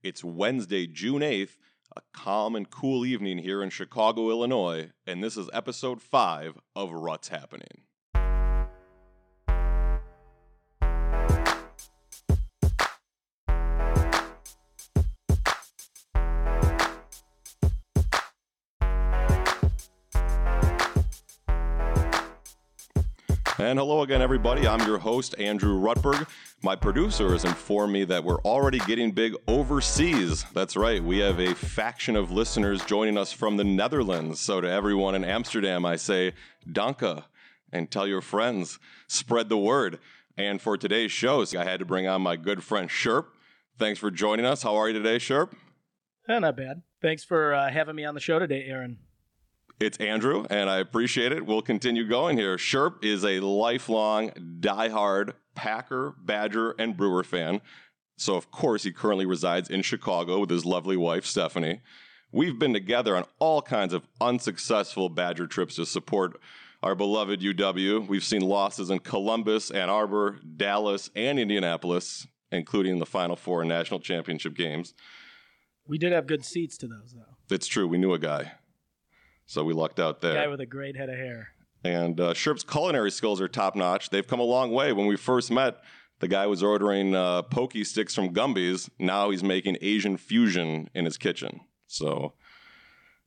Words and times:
It's 0.00 0.22
Wednesday, 0.22 0.86
June 0.86 1.22
8th, 1.22 1.56
a 1.96 2.02
calm 2.12 2.54
and 2.54 2.70
cool 2.70 3.04
evening 3.04 3.38
here 3.38 3.64
in 3.64 3.70
Chicago, 3.70 4.30
Illinois, 4.30 4.92
and 5.08 5.24
this 5.24 5.36
is 5.36 5.50
episode 5.52 6.00
5 6.00 6.56
of 6.76 6.92
Ruts 6.92 7.28
Happening. 7.28 7.82
And 23.60 23.76
hello 23.76 24.02
again, 24.02 24.22
everybody. 24.22 24.68
I'm 24.68 24.86
your 24.86 24.98
host, 24.98 25.34
Andrew 25.36 25.80
Rutberg. 25.80 26.28
My 26.62 26.76
producer 26.76 27.32
has 27.32 27.44
informed 27.44 27.92
me 27.92 28.04
that 28.04 28.22
we're 28.22 28.40
already 28.42 28.78
getting 28.78 29.10
big 29.10 29.34
overseas. 29.48 30.44
That's 30.54 30.76
right, 30.76 31.02
we 31.02 31.18
have 31.18 31.40
a 31.40 31.56
faction 31.56 32.14
of 32.14 32.30
listeners 32.30 32.84
joining 32.84 33.18
us 33.18 33.32
from 33.32 33.56
the 33.56 33.64
Netherlands. 33.64 34.38
So, 34.38 34.60
to 34.60 34.70
everyone 34.70 35.16
in 35.16 35.24
Amsterdam, 35.24 35.84
I 35.84 35.96
say, 35.96 36.34
Danke, 36.70 37.24
and 37.72 37.90
tell 37.90 38.06
your 38.06 38.20
friends, 38.20 38.78
spread 39.08 39.48
the 39.48 39.58
word. 39.58 39.98
And 40.36 40.62
for 40.62 40.76
today's 40.76 41.10
show, 41.10 41.44
I 41.58 41.64
had 41.64 41.80
to 41.80 41.84
bring 41.84 42.06
on 42.06 42.22
my 42.22 42.36
good 42.36 42.62
friend 42.62 42.88
Sherp. 42.88 43.24
Thanks 43.76 43.98
for 43.98 44.12
joining 44.12 44.46
us. 44.46 44.62
How 44.62 44.76
are 44.76 44.88
you 44.88 44.94
today, 44.94 45.16
Sherp? 45.16 45.52
Eh, 46.28 46.38
not 46.38 46.56
bad. 46.56 46.82
Thanks 47.02 47.24
for 47.24 47.54
uh, 47.54 47.70
having 47.70 47.96
me 47.96 48.04
on 48.04 48.14
the 48.14 48.20
show 48.20 48.38
today, 48.38 48.66
Aaron. 48.68 48.98
It's 49.80 49.96
Andrew, 49.98 50.44
and 50.50 50.68
I 50.68 50.78
appreciate 50.78 51.30
it. 51.30 51.46
We'll 51.46 51.62
continue 51.62 52.04
going 52.04 52.36
here. 52.36 52.56
Sherp 52.56 53.04
is 53.04 53.24
a 53.24 53.38
lifelong, 53.38 54.30
diehard 54.58 55.34
Packer, 55.54 56.16
Badger, 56.18 56.74
and 56.80 56.96
Brewer 56.96 57.22
fan. 57.22 57.60
So, 58.16 58.34
of 58.34 58.50
course, 58.50 58.82
he 58.82 58.90
currently 58.90 59.24
resides 59.24 59.70
in 59.70 59.82
Chicago 59.82 60.40
with 60.40 60.50
his 60.50 60.64
lovely 60.64 60.96
wife, 60.96 61.24
Stephanie. 61.24 61.80
We've 62.32 62.58
been 62.58 62.72
together 62.72 63.16
on 63.16 63.24
all 63.38 63.62
kinds 63.62 63.92
of 63.92 64.08
unsuccessful 64.20 65.08
Badger 65.10 65.46
trips 65.46 65.76
to 65.76 65.86
support 65.86 66.40
our 66.82 66.96
beloved 66.96 67.40
UW. 67.40 68.08
We've 68.08 68.24
seen 68.24 68.42
losses 68.42 68.90
in 68.90 68.98
Columbus, 68.98 69.70
Ann 69.70 69.90
Arbor, 69.90 70.40
Dallas, 70.56 71.08
and 71.14 71.38
Indianapolis, 71.38 72.26
including 72.50 72.98
the 72.98 73.06
Final 73.06 73.36
Four 73.36 73.64
national 73.64 74.00
championship 74.00 74.54
games. 74.54 74.94
We 75.86 75.98
did 75.98 76.12
have 76.12 76.26
good 76.26 76.44
seats 76.44 76.76
to 76.78 76.88
those, 76.88 77.14
though. 77.14 77.54
It's 77.54 77.68
true. 77.68 77.86
We 77.86 77.98
knew 77.98 78.12
a 78.12 78.18
guy. 78.18 78.54
So 79.48 79.64
we 79.64 79.72
lucked 79.72 79.98
out 79.98 80.20
there. 80.20 80.34
Guy 80.34 80.46
with 80.46 80.60
a 80.60 80.66
great 80.66 80.94
head 80.94 81.08
of 81.08 81.16
hair. 81.16 81.48
And 81.82 82.20
uh, 82.20 82.34
Sherp's 82.34 82.62
culinary 82.62 83.10
skills 83.10 83.40
are 83.40 83.48
top 83.48 83.74
notch. 83.74 84.10
They've 84.10 84.26
come 84.26 84.40
a 84.40 84.44
long 84.44 84.72
way. 84.72 84.92
When 84.92 85.06
we 85.06 85.16
first 85.16 85.50
met, 85.50 85.78
the 86.18 86.28
guy 86.28 86.46
was 86.46 86.62
ordering 86.62 87.14
uh, 87.14 87.42
pokey 87.42 87.84
sticks 87.84 88.14
from 88.14 88.34
Gumby's. 88.34 88.90
Now 88.98 89.30
he's 89.30 89.42
making 89.42 89.78
Asian 89.80 90.18
fusion 90.18 90.90
in 90.94 91.06
his 91.06 91.16
kitchen. 91.16 91.60
So 91.86 92.34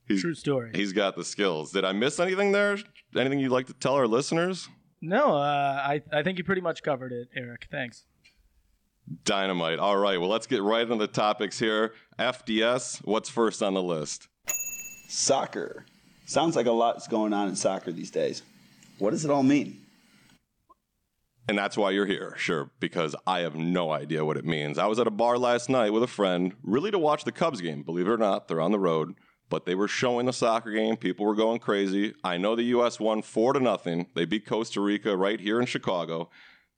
he's, 0.06 0.20
true 0.20 0.34
story. 0.34 0.70
He's 0.72 0.92
got 0.92 1.16
the 1.16 1.24
skills. 1.24 1.72
Did 1.72 1.84
I 1.84 1.90
miss 1.90 2.20
anything 2.20 2.52
there? 2.52 2.78
Anything 3.16 3.40
you'd 3.40 3.50
like 3.50 3.66
to 3.66 3.74
tell 3.74 3.94
our 3.94 4.06
listeners? 4.06 4.68
No, 5.00 5.36
uh, 5.36 5.82
I 5.84 6.02
I 6.12 6.22
think 6.22 6.38
you 6.38 6.44
pretty 6.44 6.60
much 6.60 6.84
covered 6.84 7.10
it, 7.10 7.30
Eric. 7.34 7.66
Thanks. 7.68 8.04
Dynamite. 9.24 9.80
All 9.80 9.96
right. 9.96 10.20
Well, 10.20 10.30
let's 10.30 10.46
get 10.46 10.62
right 10.62 10.82
into 10.82 10.94
the 10.94 11.08
topics 11.08 11.58
here. 11.58 11.94
FDS. 12.20 13.04
What's 13.04 13.28
first 13.28 13.60
on 13.60 13.74
the 13.74 13.82
list? 13.82 14.28
Soccer. 15.08 15.84
Sounds 16.24 16.56
like 16.56 16.66
a 16.66 16.72
lot's 16.72 17.08
going 17.08 17.32
on 17.32 17.48
in 17.48 17.56
soccer 17.56 17.92
these 17.92 18.10
days. 18.10 18.42
What 18.98 19.10
does 19.10 19.24
it 19.24 19.30
all 19.30 19.42
mean? 19.42 19.82
And 21.48 21.58
that's 21.58 21.76
why 21.76 21.90
you're 21.90 22.06
here, 22.06 22.34
sure, 22.36 22.70
because 22.78 23.16
I 23.26 23.40
have 23.40 23.56
no 23.56 23.90
idea 23.90 24.24
what 24.24 24.36
it 24.36 24.44
means. 24.44 24.78
I 24.78 24.86
was 24.86 25.00
at 25.00 25.08
a 25.08 25.10
bar 25.10 25.36
last 25.36 25.68
night 25.68 25.92
with 25.92 26.04
a 26.04 26.08
friend, 26.08 26.54
really 26.62 26.92
to 26.92 26.98
watch 26.98 27.24
the 27.24 27.32
Cubs 27.32 27.60
game. 27.60 27.82
Believe 27.82 28.06
it 28.06 28.12
or 28.12 28.16
not, 28.16 28.46
they're 28.46 28.60
on 28.60 28.70
the 28.70 28.78
road, 28.78 29.14
but 29.50 29.66
they 29.66 29.74
were 29.74 29.88
showing 29.88 30.26
the 30.26 30.32
soccer 30.32 30.70
game. 30.70 30.96
People 30.96 31.26
were 31.26 31.34
going 31.34 31.58
crazy. 31.58 32.14
I 32.22 32.36
know 32.36 32.54
the 32.54 32.62
U.S. 32.64 33.00
won 33.00 33.22
four 33.22 33.52
to 33.54 33.60
nothing. 33.60 34.06
They 34.14 34.24
beat 34.24 34.46
Costa 34.46 34.80
Rica 34.80 35.16
right 35.16 35.40
here 35.40 35.58
in 35.58 35.66
Chicago. 35.66 36.30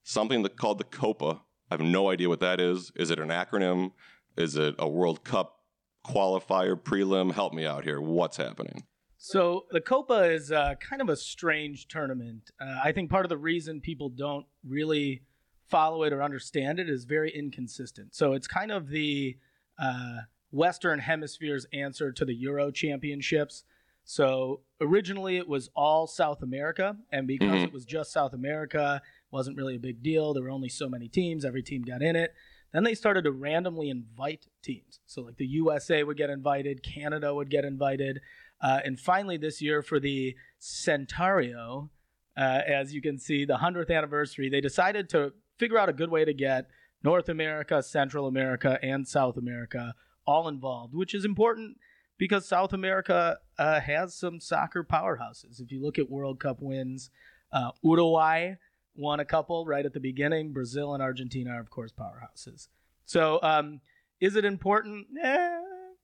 Something 0.03 0.43
that 0.45 0.57
called 0.57 0.79
the 0.79 0.85
Copa. 0.85 1.43
I 1.71 1.75
have 1.75 1.81
no 1.81 2.09
idea 2.09 2.31
what 2.31 2.41
that 2.41 2.59
is. 2.59 2.91
Is 2.97 3.11
it 3.11 3.19
an 3.19 3.29
acronym? 3.29 3.93
Is 4.37 4.57
it 4.57 4.75
a 4.79 4.89
World 4.89 5.25
Cup 5.25 5.61
qualifier 6.07 6.75
prelim? 6.75 7.33
Help 7.33 7.53
me 7.53 7.67
out 7.67 7.85
here. 7.85 8.01
What's 8.01 8.39
happening? 8.39 8.85
So 9.27 9.65
the 9.71 9.81
Copa 9.81 10.25
is 10.25 10.53
uh, 10.53 10.75
kind 10.87 11.01
of 11.01 11.09
a 11.09 11.17
strange 11.17 11.89
tournament. 11.89 12.51
Uh, 12.61 12.81
I 12.85 12.93
think 12.93 13.09
part 13.09 13.25
of 13.25 13.31
the 13.31 13.39
reason 13.39 13.81
people 13.81 14.11
don't 14.11 14.45
really 14.69 15.23
follow 15.71 16.03
it 16.03 16.13
or 16.13 16.23
understand 16.23 16.79
it 16.79 16.91
is 16.91 17.07
very 17.07 17.31
inconsistent. 17.31 18.15
So 18.15 18.35
it's 18.35 18.47
kind 18.47 18.71
of 18.71 18.91
the 18.91 19.39
uh, 19.79 20.19
Western 20.51 20.99
Hemisphere's 20.99 21.65
answer 21.73 22.13
to 22.13 22.27
the 22.27 22.35
Euro 22.35 22.71
Championships. 22.71 23.65
So 24.05 24.61
originally 24.79 25.39
it 25.39 25.49
was 25.49 25.71
all 25.75 26.07
South 26.07 26.43
America, 26.43 26.95
and 27.11 27.27
because 27.27 27.49
mm-hmm. 27.49 27.65
it 27.65 27.73
was 27.73 27.87
just 27.87 28.13
South 28.13 28.35
America, 28.35 29.01
wasn't 29.31 29.57
really 29.57 29.77
a 29.77 29.81
big 29.81 30.03
deal. 30.03 30.35
There 30.35 30.43
were 30.43 30.51
only 30.51 30.69
so 30.69 30.87
many 30.87 31.09
teams; 31.09 31.47
every 31.47 31.63
team 31.63 31.81
got 31.81 32.03
in 32.03 32.15
it. 32.15 32.35
Then 32.75 32.83
they 32.83 32.95
started 32.95 33.23
to 33.23 33.31
randomly 33.31 33.89
invite 33.89 34.49
teams. 34.61 34.99
So 35.07 35.23
like 35.23 35.37
the 35.37 35.47
USA 35.47 36.03
would 36.03 36.17
get 36.17 36.29
invited, 36.29 36.83
Canada 36.83 37.33
would 37.33 37.49
get 37.49 37.65
invited. 37.65 38.21
Uh, 38.61 38.81
and 38.85 38.99
finally, 38.99 39.37
this 39.37 39.63
year 39.63 39.81
for 39.81 40.01
the 40.01 40.35
Centenario, 40.61 41.91
uh, 42.37 42.61
as 42.67 42.93
you 42.93 43.01
can 43.01 43.17
see, 43.17 43.45
the 43.45 43.59
100th 43.59 43.97
anniversary, 43.97 44.49
they 44.51 44.61
decided 44.61 45.09
to 45.11 45.33
figure 45.57 45.79
out 45.79 45.89
a 45.89 45.93
good 45.93 46.11
way 46.11 46.25
to 46.25 46.35
get 46.35 46.67
North 47.05 47.29
America, 47.29 47.81
Central 47.81 48.27
America, 48.27 48.77
and 48.83 49.07
South 49.07 49.37
America 49.37 49.95
all 50.27 50.49
involved, 50.49 50.95
which 50.95 51.15
is 51.15 51.25
important 51.25 51.77
because 52.19 52.49
South 52.49 52.73
America 52.73 53.39
uh, 53.57 53.79
has 53.79 54.17
some 54.17 54.41
soccer 54.41 54.83
powerhouses. 54.83 55.61
If 55.61 55.71
you 55.71 55.81
look 55.81 55.97
at 55.97 56.11
World 56.11 56.41
Cup 56.41 56.61
wins, 56.61 57.11
uh, 57.53 57.71
Uruguay 57.83 58.55
won 58.97 59.21
a 59.21 59.25
couple 59.25 59.65
right 59.67 59.85
at 59.85 59.93
the 59.93 60.01
beginning. 60.01 60.53
Brazil 60.53 60.95
and 60.95 61.03
Argentina 61.03 61.51
are, 61.51 61.61
of 61.61 61.71
course, 61.71 61.93
powerhouses. 61.93 62.69
So, 63.07 63.39
um, 63.43 63.81
is 64.21 64.37
it 64.37 64.45
important? 64.45 65.07
Eh, 65.23 65.59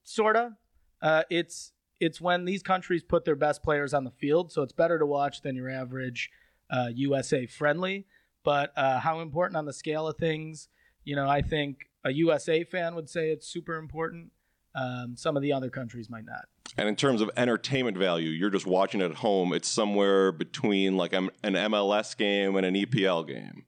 sorta. 0.04 0.56
Uh, 1.00 1.22
it's 1.30 1.72
it's 2.00 2.20
when 2.20 2.44
these 2.44 2.62
countries 2.62 3.02
put 3.02 3.24
their 3.24 3.36
best 3.36 3.62
players 3.62 3.92
on 3.92 4.04
the 4.04 4.10
field, 4.10 4.52
so 4.52 4.62
it's 4.62 4.72
better 4.72 4.98
to 4.98 5.06
watch 5.06 5.42
than 5.42 5.54
your 5.54 5.68
average 5.68 6.30
uh, 6.70 6.88
USA 6.94 7.46
friendly. 7.46 8.06
But 8.42 8.72
uh, 8.76 9.00
how 9.00 9.20
important 9.20 9.56
on 9.56 9.66
the 9.66 9.72
scale 9.72 10.08
of 10.08 10.16
things? 10.16 10.68
You 11.04 11.16
know, 11.16 11.28
I 11.28 11.42
think 11.42 11.90
a 12.04 12.12
USA 12.12 12.64
fan 12.64 12.94
would 12.94 13.08
say 13.08 13.30
it's 13.30 13.46
super 13.46 13.76
important. 13.76 14.32
Um, 14.74 15.16
some 15.16 15.36
of 15.36 15.42
the 15.42 15.52
other 15.52 15.70
countries 15.70 16.08
might 16.08 16.24
not. 16.24 16.46
And 16.76 16.88
in 16.88 16.96
terms 16.96 17.20
of 17.20 17.30
entertainment 17.36 17.96
value, 17.96 18.30
you're 18.30 18.50
just 18.50 18.66
watching 18.66 19.00
it 19.00 19.10
at 19.10 19.16
home. 19.16 19.52
It's 19.52 19.68
somewhere 19.68 20.30
between 20.30 20.96
like 20.96 21.12
an 21.12 21.30
MLS 21.42 22.16
game 22.16 22.56
and 22.56 22.64
an 22.64 22.74
EPL 22.74 23.26
game. 23.26 23.64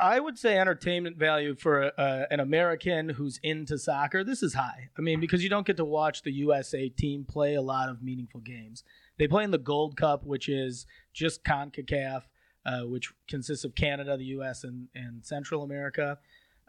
I 0.00 0.20
would 0.20 0.38
say 0.38 0.56
entertainment 0.56 1.16
value 1.16 1.56
for 1.56 1.92
uh, 1.98 2.26
an 2.30 2.38
American 2.38 3.08
who's 3.08 3.40
into 3.42 3.78
soccer, 3.78 4.22
this 4.22 4.44
is 4.44 4.54
high. 4.54 4.90
I 4.96 5.00
mean, 5.00 5.18
because 5.18 5.42
you 5.42 5.48
don't 5.48 5.66
get 5.66 5.76
to 5.78 5.84
watch 5.84 6.22
the 6.22 6.30
USA 6.32 6.88
team 6.88 7.24
play 7.28 7.54
a 7.54 7.62
lot 7.62 7.88
of 7.88 8.00
meaningful 8.00 8.40
games. 8.40 8.84
They 9.18 9.26
play 9.26 9.42
in 9.42 9.50
the 9.50 9.58
Gold 9.58 9.96
Cup, 9.96 10.24
which 10.24 10.48
is 10.48 10.86
just 11.12 11.44
CONCACAF, 11.44 12.22
uh, 12.64 12.80
which 12.82 13.12
consists 13.28 13.64
of 13.64 13.74
Canada, 13.74 14.16
the 14.16 14.26
US, 14.26 14.62
and, 14.62 14.88
and 14.94 15.24
Central 15.24 15.64
America. 15.64 16.18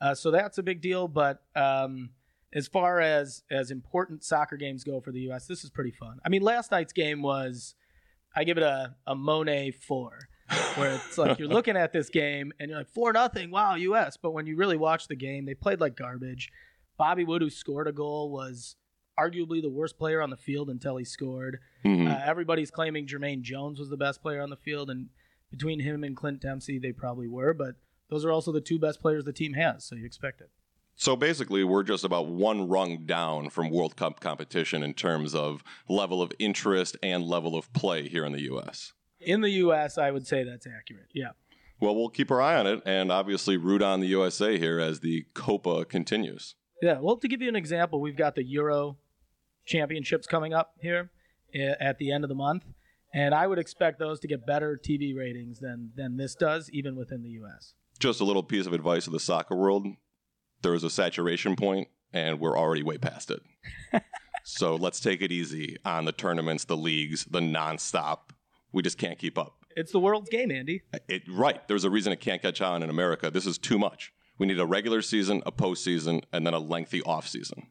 Uh, 0.01 0.15
so 0.15 0.31
that's 0.31 0.57
a 0.57 0.63
big 0.63 0.81
deal. 0.81 1.07
But 1.07 1.43
um, 1.55 2.09
as 2.53 2.67
far 2.67 2.99
as, 2.99 3.43
as 3.51 3.71
important 3.71 4.23
soccer 4.23 4.57
games 4.57 4.83
go 4.83 4.99
for 4.99 5.11
the 5.11 5.31
US, 5.31 5.47
this 5.47 5.63
is 5.63 5.69
pretty 5.69 5.91
fun. 5.91 6.19
I 6.25 6.29
mean, 6.29 6.41
last 6.41 6.71
night's 6.71 6.93
game 6.93 7.21
was, 7.21 7.75
I 8.35 8.43
give 8.43 8.57
it 8.57 8.63
a, 8.63 8.95
a 9.05 9.15
Monet 9.15 9.71
4 9.71 10.29
where 10.75 10.93
it's 10.93 11.17
like 11.17 11.39
you're 11.39 11.47
looking 11.49 11.77
at 11.77 11.93
this 11.93 12.09
game 12.09 12.51
and 12.59 12.69
you're 12.69 12.79
like 12.79 12.89
four 12.89 13.13
nothing, 13.13 13.51
wow, 13.51 13.75
U.S. 13.75 14.17
But 14.17 14.31
when 14.31 14.47
you 14.47 14.55
really 14.55 14.77
watch 14.77 15.07
the 15.07 15.15
game, 15.15 15.45
they 15.45 15.53
played 15.53 15.79
like 15.79 15.95
garbage. 15.95 16.51
Bobby 16.97 17.23
Wood, 17.23 17.41
who 17.41 17.49
scored 17.49 17.87
a 17.87 17.91
goal, 17.91 18.31
was 18.31 18.75
arguably 19.19 19.61
the 19.61 19.69
worst 19.69 19.97
player 19.97 20.21
on 20.21 20.29
the 20.29 20.37
field 20.37 20.69
until 20.69 20.97
he 20.97 21.05
scored. 21.05 21.59
Mm-hmm. 21.85 22.07
Uh, 22.07 22.19
everybody's 22.25 22.71
claiming 22.71 23.05
Jermaine 23.05 23.41
Jones 23.41 23.79
was 23.79 23.89
the 23.89 23.97
best 23.97 24.21
player 24.21 24.41
on 24.41 24.49
the 24.49 24.57
field, 24.57 24.89
and 24.89 25.09
between 25.51 25.79
him 25.79 26.03
and 26.03 26.15
Clint 26.15 26.41
Dempsey, 26.41 26.79
they 26.79 26.91
probably 26.91 27.27
were. 27.27 27.53
But 27.53 27.75
those 28.09 28.25
are 28.25 28.31
also 28.31 28.51
the 28.51 28.61
two 28.61 28.79
best 28.79 29.01
players 29.01 29.25
the 29.25 29.33
team 29.33 29.53
has, 29.53 29.85
so 29.85 29.95
you 29.95 30.05
expect 30.05 30.41
it. 30.41 30.49
So 30.99 31.15
basically, 31.15 31.63
we're 31.63 31.83
just 31.83 32.03
about 32.03 32.27
one 32.27 32.67
rung 32.67 33.05
down 33.05 33.51
from 33.51 33.69
World 33.69 33.95
Cup 33.95 34.19
competition 34.19 34.83
in 34.83 34.93
terms 34.93 35.33
of 35.33 35.63
level 35.87 36.21
of 36.21 36.33
interest 36.39 36.97
and 37.01 37.23
level 37.23 37.55
of 37.55 37.71
play 37.71 38.09
here 38.09 38.25
in 38.25 38.33
the 38.33 38.41
U.S. 38.41 38.91
In 39.21 39.39
the 39.39 39.49
U.S., 39.49 39.97
I 39.97 40.11
would 40.11 40.27
say 40.27 40.43
that's 40.43 40.67
accurate. 40.67 41.07
Yeah. 41.13 41.29
Well, 41.79 41.95
we'll 41.95 42.09
keep 42.09 42.29
our 42.29 42.41
eye 42.41 42.59
on 42.59 42.67
it 42.67 42.81
and 42.85 43.13
obviously 43.13 43.55
root 43.55 43.81
on 43.81 44.01
the 44.01 44.07
USA 44.07 44.59
here 44.59 44.77
as 44.81 44.99
the 44.99 45.25
Copa 45.33 45.85
continues. 45.85 46.55
Yeah. 46.81 46.99
Well, 46.99 47.15
to 47.15 47.29
give 47.29 47.41
you 47.41 47.47
an 47.47 47.55
example, 47.55 48.01
we've 48.01 48.17
got 48.17 48.35
the 48.35 48.43
Euro 48.43 48.97
Championships 49.65 50.27
coming 50.27 50.53
up 50.53 50.73
here 50.81 51.11
eh, 51.55 51.75
at 51.79 51.97
the 51.97 52.11
end 52.11 52.25
of 52.25 52.27
the 52.27 52.35
month. 52.35 52.65
And 53.13 53.33
I 53.33 53.47
would 53.47 53.57
expect 53.57 53.99
those 53.99 54.19
to 54.19 54.27
get 54.27 54.45
better 54.45 54.77
TV 54.77 55.15
ratings 55.15 55.59
than, 55.59 55.93
than 55.95 56.17
this 56.17 56.35
does, 56.35 56.69
even 56.73 56.97
within 56.97 57.23
the 57.23 57.29
U.S. 57.29 57.73
Just 57.99 58.19
a 58.19 58.25
little 58.25 58.43
piece 58.43 58.65
of 58.65 58.73
advice 58.73 59.07
of 59.07 59.13
the 59.13 59.19
soccer 59.21 59.55
world 59.55 59.87
there 60.61 60.73
is 60.73 60.83
a 60.83 60.89
saturation 60.89 61.55
point 61.55 61.87
and 62.13 62.39
we're 62.39 62.57
already 62.57 62.83
way 62.83 62.97
past 62.97 63.31
it. 63.31 63.41
so 64.43 64.75
let's 64.75 64.99
take 64.99 65.21
it 65.21 65.31
easy 65.31 65.77
on 65.85 66.05
the 66.05 66.11
tournaments, 66.11 66.65
the 66.65 66.77
leagues, 66.77 67.25
the 67.25 67.39
nonstop. 67.39 68.31
We 68.71 68.81
just 68.81 68.97
can't 68.97 69.17
keep 69.17 69.37
up. 69.37 69.55
It's 69.75 69.91
the 69.91 69.99
world's 69.99 70.29
game, 70.29 70.51
Andy. 70.51 70.81
It, 71.07 71.23
right. 71.29 71.65
There's 71.67 71.83
a 71.83 71.89
reason 71.89 72.11
it 72.11 72.19
can't 72.19 72.41
catch 72.41 72.61
on 72.61 72.83
in 72.83 72.89
America. 72.89 73.29
This 73.29 73.45
is 73.45 73.57
too 73.57 73.77
much. 73.77 74.11
We 74.37 74.47
need 74.47 74.59
a 74.59 74.65
regular 74.65 75.01
season, 75.01 75.43
a 75.45 75.51
postseason, 75.51 76.23
and 76.31 76.45
then 76.45 76.53
a 76.53 76.59
lengthy 76.59 77.01
off 77.03 77.27
season. 77.27 77.67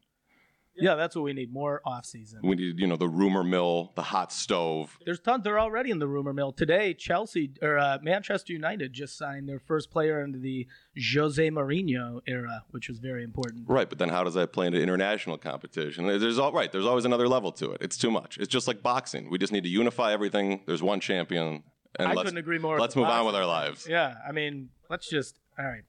Yeah, 0.81 0.95
that's 0.95 1.15
what 1.15 1.23
we 1.23 1.33
need 1.33 1.51
more 1.51 1.81
off 1.85 2.05
season. 2.05 2.39
We 2.43 2.55
need, 2.55 2.79
you 2.79 2.87
know, 2.87 2.95
the 2.95 3.07
rumor 3.07 3.43
mill, 3.43 3.91
the 3.95 4.01
hot 4.01 4.31
stove. 4.31 4.97
There's 5.05 5.19
tons. 5.19 5.43
They're 5.43 5.59
already 5.59 5.91
in 5.91 5.99
the 5.99 6.07
rumor 6.07 6.33
mill 6.33 6.51
today. 6.51 6.93
Chelsea 6.93 7.51
or 7.61 7.77
uh, 7.77 7.97
Manchester 8.01 8.53
United 8.53 8.93
just 8.93 9.17
signed 9.17 9.47
their 9.47 9.59
first 9.59 9.91
player 9.91 10.21
into 10.21 10.39
the 10.39 10.67
Jose 11.13 11.49
Mourinho 11.49 12.21
era, 12.27 12.63
which 12.71 12.89
was 12.89 12.99
very 12.99 13.23
important. 13.23 13.67
Right, 13.67 13.89
but 13.89 13.97
then 13.97 14.09
how 14.09 14.23
does 14.23 14.33
that 14.35 14.53
play 14.53 14.67
into 14.67 14.81
international 14.81 15.37
competition? 15.37 16.07
There's 16.07 16.39
all 16.39 16.51
right. 16.51 16.71
There's 16.71 16.85
always 16.85 17.05
another 17.05 17.27
level 17.27 17.51
to 17.53 17.71
it. 17.71 17.81
It's 17.81 17.97
too 17.97 18.11
much. 18.11 18.37
It's 18.37 18.47
just 18.47 18.67
like 18.67 18.81
boxing. 18.81 19.29
We 19.29 19.37
just 19.37 19.53
need 19.53 19.63
to 19.63 19.69
unify 19.69 20.13
everything. 20.13 20.61
There's 20.65 20.83
one 20.83 20.99
champion. 20.99 21.63
And 21.97 22.07
I 22.07 22.13
let's, 22.13 22.27
couldn't 22.27 22.37
agree 22.37 22.59
more. 22.59 22.79
Let's 22.79 22.95
with 22.95 23.03
move 23.03 23.11
on 23.11 23.25
with 23.25 23.35
our 23.35 23.45
lives. 23.45 23.87
Yeah, 23.89 24.15
I 24.27 24.31
mean, 24.31 24.69
let's 24.89 25.09
just 25.09 25.39
all 25.57 25.65
right. 25.65 25.83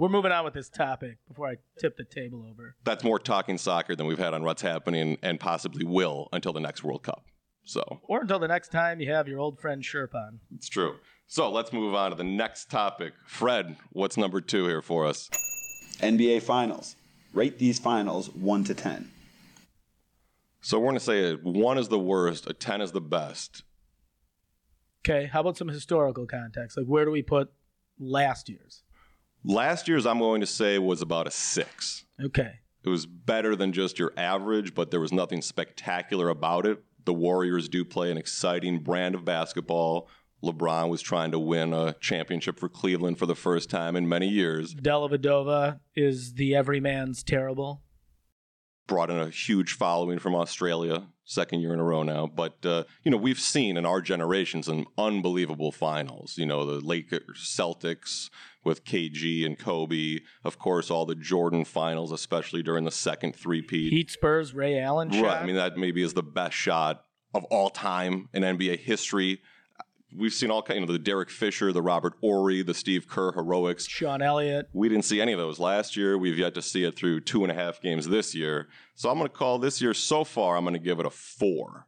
We're 0.00 0.08
moving 0.08 0.32
on 0.32 0.46
with 0.46 0.54
this 0.54 0.70
topic 0.70 1.18
before 1.28 1.46
I 1.46 1.56
tip 1.78 1.98
the 1.98 2.04
table 2.04 2.46
over. 2.50 2.74
That's 2.84 3.04
more 3.04 3.18
talking 3.18 3.58
soccer 3.58 3.94
than 3.94 4.06
we've 4.06 4.18
had 4.18 4.32
on 4.32 4.42
what's 4.44 4.62
happening 4.62 5.18
and 5.22 5.38
possibly 5.38 5.84
will 5.84 6.30
until 6.32 6.54
the 6.54 6.60
next 6.60 6.82
World 6.82 7.02
Cup. 7.02 7.26
So 7.64 8.00
Or 8.04 8.22
until 8.22 8.38
the 8.38 8.48
next 8.48 8.72
time 8.72 9.00
you 9.00 9.12
have 9.12 9.28
your 9.28 9.38
old 9.38 9.60
friend 9.60 9.82
Sherp 9.82 10.14
on. 10.14 10.40
it's 10.54 10.70
true. 10.70 10.96
So 11.26 11.50
let's 11.50 11.74
move 11.74 11.94
on 11.94 12.12
to 12.12 12.16
the 12.16 12.24
next 12.24 12.70
topic. 12.70 13.12
Fred, 13.26 13.76
what's 13.92 14.16
number 14.16 14.40
two 14.40 14.66
here 14.66 14.80
for 14.80 15.04
us? 15.04 15.28
NBA 16.00 16.44
Finals. 16.44 16.96
Rate 17.34 17.58
these 17.58 17.78
finals 17.78 18.30
1 18.30 18.64
to 18.64 18.74
10. 18.74 19.10
So 20.62 20.78
we're 20.78 20.86
going 20.86 20.94
to 20.94 21.00
say 21.00 21.32
a 21.32 21.34
one 21.34 21.76
is 21.76 21.88
the 21.88 21.98
worst, 21.98 22.48
a 22.48 22.54
10 22.54 22.80
is 22.80 22.92
the 22.92 23.02
best. 23.02 23.64
Okay, 25.04 25.26
how 25.26 25.40
about 25.40 25.58
some 25.58 25.68
historical 25.68 26.24
context? 26.26 26.78
Like, 26.78 26.86
where 26.86 27.04
do 27.04 27.10
we 27.10 27.20
put 27.20 27.52
last 27.98 28.48
year's? 28.48 28.82
Last 29.44 29.88
year's, 29.88 30.06
I'm 30.06 30.18
going 30.18 30.40
to 30.40 30.46
say, 30.46 30.78
was 30.78 31.02
about 31.02 31.26
a 31.26 31.30
six. 31.30 32.04
Okay, 32.22 32.60
It 32.84 32.88
was 32.88 33.06
better 33.06 33.56
than 33.56 33.72
just 33.72 33.98
your 33.98 34.12
average, 34.16 34.74
but 34.74 34.90
there 34.90 35.00
was 35.00 35.12
nothing 35.12 35.40
spectacular 35.40 36.28
about 36.28 36.66
it. 36.66 36.82
The 37.06 37.14
Warriors 37.14 37.68
do 37.68 37.84
play 37.84 38.10
an 38.10 38.18
exciting 38.18 38.80
brand 38.80 39.14
of 39.14 39.24
basketball. 39.24 40.08
LeBron 40.44 40.88
was 40.88 41.00
trying 41.02 41.30
to 41.32 41.38
win 41.38 41.72
a 41.72 41.94
championship 42.00 42.58
for 42.58 42.68
Cleveland 42.68 43.18
for 43.18 43.26
the 43.26 43.34
first 43.34 43.70
time 43.70 43.96
in 43.96 44.08
many 44.08 44.28
years. 44.28 44.74
Dellavedova 44.74 45.80
is 45.94 46.34
the 46.34 46.54
everyman's 46.54 47.22
terrible. 47.22 47.82
Brought 48.90 49.08
in 49.08 49.20
a 49.20 49.30
huge 49.30 49.74
following 49.74 50.18
from 50.18 50.34
Australia, 50.34 51.06
second 51.24 51.60
year 51.60 51.72
in 51.72 51.78
a 51.78 51.84
row 51.84 52.02
now. 52.02 52.26
But, 52.26 52.66
uh, 52.66 52.82
you 53.04 53.12
know, 53.12 53.16
we've 53.16 53.38
seen 53.38 53.76
in 53.76 53.86
our 53.86 54.00
generation 54.00 54.64
some 54.64 54.86
unbelievable 54.98 55.70
finals. 55.70 56.36
You 56.36 56.46
know, 56.46 56.66
the 56.66 56.84
Lakers, 56.84 57.54
Celtics 57.56 58.30
with 58.64 58.84
KG 58.84 59.46
and 59.46 59.56
Kobe. 59.56 60.18
Of 60.42 60.58
course, 60.58 60.90
all 60.90 61.06
the 61.06 61.14
Jordan 61.14 61.64
finals, 61.64 62.10
especially 62.10 62.64
during 62.64 62.84
the 62.84 62.90
second 62.90 63.36
three-peat. 63.36 63.92
Heat 63.92 64.10
Spurs, 64.10 64.54
Ray 64.54 64.80
Allen 64.80 65.12
shot. 65.12 65.40
I 65.40 65.46
mean, 65.46 65.54
that 65.54 65.76
maybe 65.76 66.02
is 66.02 66.14
the 66.14 66.24
best 66.24 66.56
shot 66.56 67.04
of 67.32 67.44
all 67.44 67.70
time 67.70 68.28
in 68.32 68.42
NBA 68.42 68.80
history. 68.80 69.40
We've 70.16 70.32
seen 70.32 70.50
all 70.50 70.62
kind, 70.62 70.80
you 70.80 70.86
know, 70.86 70.92
the 70.92 70.98
Derek 70.98 71.30
Fisher, 71.30 71.72
the 71.72 71.82
Robert 71.82 72.14
Horry, 72.20 72.62
the 72.62 72.74
Steve 72.74 73.06
Kerr 73.06 73.32
heroics. 73.32 73.86
Sean 73.86 74.22
Elliott. 74.22 74.68
We 74.72 74.88
didn't 74.88 75.04
see 75.04 75.20
any 75.20 75.32
of 75.32 75.38
those 75.38 75.58
last 75.58 75.96
year. 75.96 76.18
We've 76.18 76.38
yet 76.38 76.54
to 76.54 76.62
see 76.62 76.84
it 76.84 76.96
through 76.96 77.20
two 77.20 77.42
and 77.44 77.52
a 77.52 77.54
half 77.54 77.80
games 77.80 78.08
this 78.08 78.34
year. 78.34 78.68
So 78.96 79.08
I'm 79.08 79.18
going 79.18 79.28
to 79.28 79.34
call 79.34 79.58
this 79.58 79.80
year 79.80 79.94
so 79.94 80.24
far. 80.24 80.56
I'm 80.56 80.64
going 80.64 80.74
to 80.74 80.80
give 80.80 80.98
it 80.98 81.06
a 81.06 81.10
four. 81.10 81.86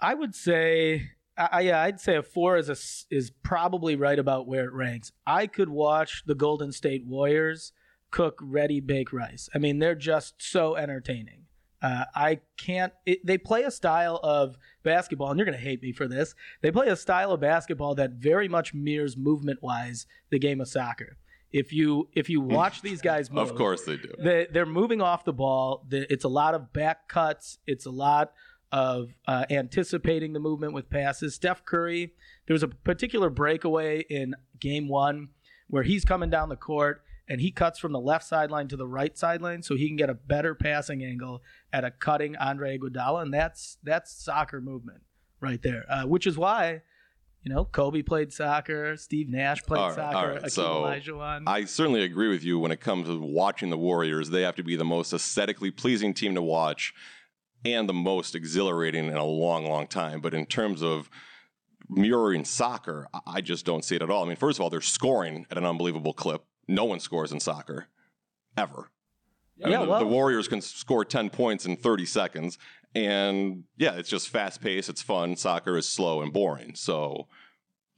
I 0.00 0.14
would 0.14 0.34
say, 0.34 1.10
I, 1.36 1.60
yeah, 1.60 1.82
I'd 1.82 2.00
say 2.00 2.16
a 2.16 2.22
four 2.22 2.56
is 2.56 2.68
a, 2.68 2.76
is 3.14 3.30
probably 3.42 3.96
right 3.96 4.18
about 4.18 4.46
where 4.46 4.64
it 4.64 4.72
ranks. 4.72 5.12
I 5.26 5.46
could 5.46 5.68
watch 5.68 6.22
the 6.26 6.34
Golden 6.34 6.72
State 6.72 7.06
Warriors 7.06 7.72
cook 8.10 8.38
ready 8.40 8.80
bake 8.80 9.12
rice. 9.12 9.48
I 9.54 9.58
mean, 9.58 9.78
they're 9.78 9.94
just 9.94 10.34
so 10.38 10.76
entertaining. 10.76 11.46
Uh, 11.84 12.06
I 12.14 12.40
can't. 12.56 12.94
It, 13.04 13.26
they 13.26 13.36
play 13.36 13.64
a 13.64 13.70
style 13.70 14.18
of 14.22 14.56
basketball, 14.84 15.28
and 15.30 15.38
you're 15.38 15.44
going 15.44 15.58
to 15.58 15.62
hate 15.62 15.82
me 15.82 15.92
for 15.92 16.08
this. 16.08 16.34
They 16.62 16.70
play 16.70 16.88
a 16.88 16.96
style 16.96 17.30
of 17.32 17.40
basketball 17.40 17.94
that 17.96 18.12
very 18.12 18.48
much 18.48 18.72
mirrors 18.72 19.18
movement-wise 19.18 20.06
the 20.30 20.38
game 20.38 20.62
of 20.62 20.68
soccer. 20.68 21.18
If 21.52 21.74
you 21.74 22.08
if 22.14 22.30
you 22.30 22.40
watch 22.40 22.80
these 22.80 23.02
guys 23.02 23.30
move, 23.30 23.50
Of 23.50 23.56
course 23.56 23.84
they 23.84 23.98
do. 23.98 24.14
they, 24.18 24.46
they're 24.50 24.64
moving 24.64 25.02
off 25.02 25.26
the 25.26 25.34
ball. 25.34 25.86
It's 25.90 26.24
a 26.24 26.28
lot 26.28 26.54
of 26.54 26.72
back 26.72 27.06
cuts. 27.06 27.58
It's 27.66 27.84
a 27.84 27.90
lot 27.90 28.32
of 28.72 29.10
uh, 29.28 29.44
anticipating 29.50 30.32
the 30.32 30.40
movement 30.40 30.72
with 30.72 30.88
passes. 30.88 31.34
Steph 31.34 31.66
Curry, 31.66 32.14
there 32.46 32.54
was 32.54 32.62
a 32.62 32.68
particular 32.68 33.28
breakaway 33.28 34.00
in 34.08 34.34
game 34.58 34.88
one 34.88 35.28
where 35.68 35.82
he's 35.82 36.06
coming 36.06 36.30
down 36.30 36.48
the 36.48 36.56
court 36.56 37.03
and 37.28 37.40
he 37.40 37.50
cuts 37.50 37.78
from 37.78 37.92
the 37.92 38.00
left 38.00 38.24
sideline 38.24 38.68
to 38.68 38.76
the 38.76 38.86
right 38.86 39.16
sideline 39.16 39.62
so 39.62 39.76
he 39.76 39.86
can 39.88 39.96
get 39.96 40.10
a 40.10 40.14
better 40.14 40.54
passing 40.54 41.02
angle 41.02 41.42
at 41.72 41.84
a 41.84 41.90
cutting 41.90 42.36
Andre 42.36 42.78
Iguodala, 42.78 43.22
and 43.22 43.32
that's 43.32 43.78
that's 43.82 44.12
soccer 44.12 44.60
movement 44.60 45.02
right 45.40 45.62
there. 45.62 45.84
Uh, 45.88 46.04
which 46.04 46.26
is 46.26 46.36
why. 46.36 46.82
You 47.42 47.52
know, 47.52 47.66
Kobe 47.66 48.00
played 48.00 48.32
soccer. 48.32 48.96
Steve 48.96 49.28
Nash 49.28 49.62
played 49.64 49.78
All 49.78 49.88
right, 49.88 49.96
soccer. 49.96 50.40
right. 50.40 50.50
So, 50.50 50.84
Olajuwon. 50.84 51.42
I 51.46 51.66
certainly 51.66 52.02
agree 52.02 52.30
with 52.30 52.42
you 52.42 52.58
when 52.58 52.72
it 52.72 52.80
comes 52.80 53.06
to 53.06 53.20
watching 53.20 53.68
the 53.68 53.76
Warriors. 53.76 54.30
They 54.30 54.40
have 54.40 54.56
to 54.56 54.62
be 54.62 54.76
the 54.76 54.84
most 54.86 55.12
aesthetically 55.12 55.70
pleasing 55.70 56.14
team 56.14 56.34
to 56.36 56.42
watch 56.42 56.94
and 57.62 57.86
the 57.86 57.92
most 57.92 58.34
exhilarating 58.34 59.08
in 59.08 59.16
a 59.16 59.24
long, 59.24 59.66
long 59.66 59.86
time. 59.86 60.22
But 60.22 60.32
in 60.32 60.46
terms 60.46 60.82
of 60.82 61.10
mirroring 61.88 62.46
soccer, 62.46 63.08
I 63.26 63.42
just 63.42 63.66
don't 63.66 63.84
see 63.84 63.96
it 63.96 64.02
at 64.02 64.10
all. 64.10 64.24
I 64.24 64.28
mean, 64.28 64.36
first 64.36 64.58
of 64.58 64.62
all, 64.62 64.70
they're 64.70 64.80
scoring 64.80 65.46
at 65.50 65.58
an 65.58 65.66
unbelievable 65.66 66.14
clip. 66.14 66.44
No 66.68 66.84
one 66.84 67.00
scores 67.00 67.32
in 67.32 67.40
soccer, 67.40 67.88
ever. 68.56 68.90
I 69.62 69.68
mean, 69.68 69.72
Yeah, 69.72 69.84
the, 69.84 69.90
well- 69.90 70.00
the 70.00 70.06
Warriors 70.06 70.48
can 70.48 70.60
score 70.60 71.04
10 71.04 71.30
points 71.30 71.66
in 71.66 71.76
30 71.76 72.06
seconds. 72.06 72.58
And 72.94 73.64
yeah, 73.76 73.94
it's 73.94 74.08
just 74.08 74.28
fast 74.28 74.60
paced, 74.60 74.88
it's 74.88 75.02
fun. 75.02 75.36
Soccer 75.36 75.76
is 75.76 75.88
slow 75.88 76.22
and 76.22 76.32
boring. 76.32 76.74
So 76.76 77.26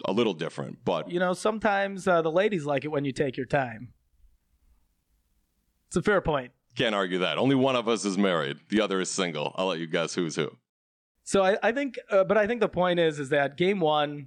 a 0.05 0.13
little 0.13 0.35
different, 0.35 0.79
but 0.85 1.11
you 1.11 1.19
know, 1.19 1.33
sometimes 1.33 2.07
uh, 2.09 2.21
the 2.23 2.31
ladies 2.31 2.65
like 2.67 2.85
it 2.85 2.89
when 2.89 3.05
you 3.05 3.13
take 3.13 3.37
your 3.37 3.47
time. 3.47 3.93
It's 5.89 5.97
a 5.97 6.03
fair 6.03 6.21
point. 6.21 6.53
Can't 6.77 6.95
argue 6.95 7.19
that. 7.21 7.39
Only 7.39 7.55
one 7.55 7.77
of 7.77 7.89
us 7.89 8.05
is 8.05 8.19
married. 8.19 8.59
The 8.69 8.81
other 8.81 9.01
is 9.01 9.11
single. 9.11 9.55
I'll 9.57 9.67
let 9.69 9.79
you 9.79 9.87
guess 9.87 10.15
who's 10.15 10.37
who. 10.37 10.51
So 11.25 11.43
I, 11.43 11.57
I 11.63 11.73
think, 11.73 11.99
uh, 12.11 12.25
but 12.25 12.37
I 12.37 12.47
think 12.47 12.61
the 12.61 12.69
point 12.69 13.01
is, 13.01 13.19
is 13.19 13.31
that 13.31 13.57
game 13.57 13.81
one 13.81 14.27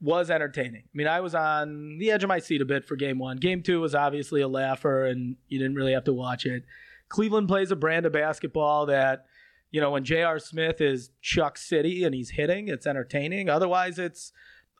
was 0.00 0.30
entertaining. 0.30 0.82
I 0.86 0.94
mean, 0.94 1.06
I 1.06 1.20
was 1.20 1.34
on 1.34 1.98
the 1.98 2.10
edge 2.10 2.22
of 2.24 2.28
my 2.28 2.38
seat 2.38 2.62
a 2.62 2.64
bit 2.64 2.84
for 2.84 2.96
game 2.96 3.18
one. 3.18 3.36
Game 3.36 3.62
two 3.62 3.80
was 3.80 3.94
obviously 3.94 4.40
a 4.40 4.48
laugher, 4.48 5.04
and 5.04 5.36
you 5.48 5.58
didn't 5.58 5.74
really 5.74 5.92
have 5.92 6.04
to 6.04 6.12
watch 6.12 6.46
it. 6.46 6.64
Cleveland 7.08 7.48
plays 7.48 7.70
a 7.70 7.76
brand 7.76 8.06
of 8.06 8.12
basketball 8.12 8.86
that, 8.86 9.26
you 9.70 9.80
know, 9.80 9.90
when 9.90 10.04
J.R. 10.04 10.38
Smith 10.38 10.80
is 10.80 11.10
Chuck 11.20 11.58
City 11.58 12.04
and 12.04 12.14
he's 12.14 12.30
hitting, 12.30 12.68
it's 12.68 12.86
entertaining. 12.86 13.48
Otherwise, 13.48 13.98
it's 13.98 14.32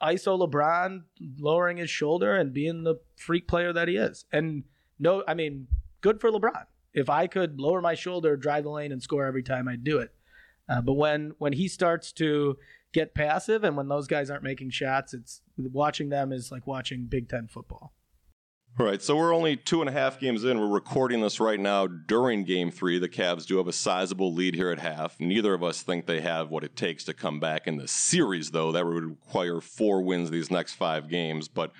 ISO 0.03 0.49
LeBron 0.49 1.03
lowering 1.39 1.77
his 1.77 1.91
shoulder 1.91 2.35
and 2.35 2.53
being 2.53 2.85
the 2.85 2.97
freak 3.17 3.47
player 3.47 3.73
that 3.73 3.89
he 3.89 3.97
is. 3.97 4.25
And 4.33 4.65
no, 4.99 5.25
I 5.27 5.35
mean, 5.35 5.67
good 6.01 6.21
for 6.21 6.31
LeBron. 6.31 6.65
If 6.95 7.11
I 7.11 7.27
could 7.27 7.61
lower 7.61 7.81
my 7.81 7.95
shoulder, 7.95 8.37
drive 8.37 8.65
the 8.65 8.71
lane, 8.71 8.93
and 8.93 9.03
score 9.03 9.27
every 9.27 9.43
time, 9.43 9.69
I'd 9.69 9.85
do 9.85 9.99
it. 9.99 10.13
Uh, 10.69 10.81
but 10.81 10.95
when 10.95 11.35
when 11.39 11.53
he 11.53 11.69
starts 11.69 12.13
to 12.13 12.57
get 12.93 13.15
passive 13.15 13.65
and 13.65 13.77
when 13.77 13.89
those 13.89 14.07
guys 14.07 14.31
aren't 14.31 14.43
making 14.43 14.71
shots, 14.71 15.15
it's 15.15 15.43
watching 15.57 16.09
them 16.09 16.33
is 16.33 16.51
like 16.51 16.67
watching 16.67 17.07
Big 17.07 17.29
Ten 17.29 17.47
football. 17.47 17.93
All 18.79 18.87
right, 18.87 19.03
so 19.03 19.17
we're 19.17 19.35
only 19.35 19.57
two 19.57 19.81
and 19.81 19.91
a 19.91 19.93
half 19.93 20.21
games 20.21 20.45
in. 20.45 20.59
We're 20.59 20.69
recording 20.69 21.21
this 21.21 21.41
right 21.41 21.59
now 21.59 21.87
during 21.87 22.45
game 22.45 22.71
three. 22.71 22.99
The 22.99 23.09
Cavs 23.09 23.45
do 23.45 23.59
have 23.59 23.67
a 23.67 23.73
sizable 23.73 24.33
lead 24.33 24.55
here 24.55 24.71
at 24.71 24.79
half. 24.79 25.19
Neither 25.19 25.53
of 25.53 25.65
us 25.65 25.83
think 25.83 26.07
they 26.07 26.21
have 26.21 26.51
what 26.51 26.63
it 26.63 26.77
takes 26.77 27.05
to 27.05 27.13
come 27.13 27.41
back 27.41 27.67
in 27.67 27.77
the 27.77 27.89
series, 27.89 28.53
though. 28.53 28.71
That 28.71 28.87
would 28.87 29.05
require 29.05 29.61
four 29.61 30.03
wins 30.03 30.31
these 30.31 30.53
next 30.53 30.75
five 30.75 31.09
games. 31.09 31.49
But 31.49 31.73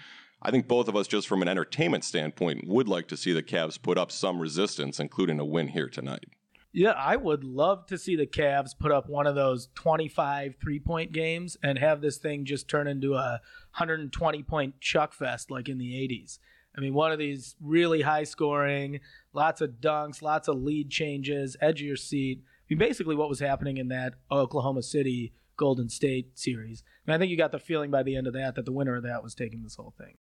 I 0.43 0.51
think 0.51 0.67
both 0.67 0.89
of 0.89 0.97
us, 0.97 1.07
just 1.07 1.29
from 1.29 1.43
an 1.43 1.49
entertainment 1.49 2.05
standpoint, 2.05 2.67
would 2.67 2.89
like 2.89 3.07
to 3.09 3.17
see 3.17 3.33
the 3.33 3.43
Cavs 3.43 3.81
put 3.81 3.97
up 3.97 4.11
some 4.11 4.41
resistance, 4.41 4.99
including 4.99 5.39
a 5.39 5.45
win 5.45 5.69
here 5.69 5.89
tonight. 5.89 6.25
Yeah, 6.73 6.93
I 6.93 7.17
would 7.17 7.43
love 7.43 7.87
to 7.87 7.99
see 7.99 8.15
the 8.15 8.27
Cavs 8.27 8.79
put 8.79 8.93
up 8.93 9.09
one 9.09 9.27
of 9.27 9.35
those 9.35 9.69
25 9.75 10.55
three 10.61 10.79
point 10.79 11.13
games 11.13 11.57
and 11.63 11.79
have 11.79 12.01
this 12.01 12.19
thing 12.19 12.45
just 12.45 12.69
turn 12.69 12.87
into 12.87 13.15
a 13.15 13.41
120 13.77 14.43
point 14.45 14.81
chuck 14.81 15.13
fest 15.13 15.51
like 15.51 15.69
in 15.69 15.79
the 15.79 15.93
80s. 15.93 16.39
I 16.77 16.81
mean, 16.81 16.95
one 16.95 17.11
of 17.11 17.19
these 17.19 17.57
really 17.61 18.03
high 18.03 18.23
scoring, 18.23 19.01
lots 19.33 19.61
of 19.61 19.81
dunks, 19.81 20.23
lots 20.23 20.47
of 20.47 20.63
lead 20.63 20.91
changes, 20.91 21.57
edge 21.61 21.81
of 21.81 21.87
your 21.87 21.97
seat. 21.97 22.43
I 22.43 22.63
mean, 22.71 22.79
basically 22.79 23.17
what 23.17 23.29
was 23.29 23.41
happening 23.41 23.77
in 23.77 23.89
that 23.89 24.15
Oklahoma 24.31 24.85
City 24.85 25.33
Golden 25.57 25.89
State 25.89 26.39
series. 26.39 26.85
And 27.05 27.15
I 27.15 27.19
think 27.19 27.31
you 27.31 27.37
got 27.37 27.51
the 27.51 27.59
feeling 27.59 27.91
by 27.91 28.05
the 28.05 28.17
end 28.17 28.29
of 28.29 28.33
that 28.35 28.55
that 28.55 28.65
the 28.65 28.73
winner 28.73 28.97
of 28.97 29.03
that 29.03 29.25
was 29.25 29.35
taking 29.35 29.65
this 29.65 29.75
whole 29.75 29.95
thing. 29.99 30.15